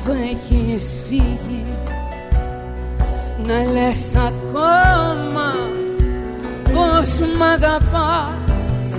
αφού 0.09 0.19
έχεις 0.23 0.99
φύγει. 1.09 1.65
Να 3.47 3.73
λες 3.73 4.15
ακόμα 4.15 5.55
πως 6.65 7.19
μ' 7.39 7.43
αγαπάς 7.43 8.93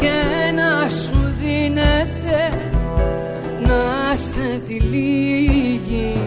και 0.00 0.52
να 0.54 0.88
σου 0.88 1.34
δίνεται 1.38 2.58
να 3.66 4.16
σε 4.16 4.60
τυλίγει. 4.66 6.20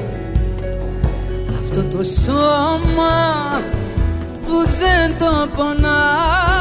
Αυτό 1.59 1.97
το 1.97 2.03
σώμα 2.03 3.59
που 4.41 4.69
δεν 4.79 5.17
το 5.19 5.47
πονάς 5.55 6.60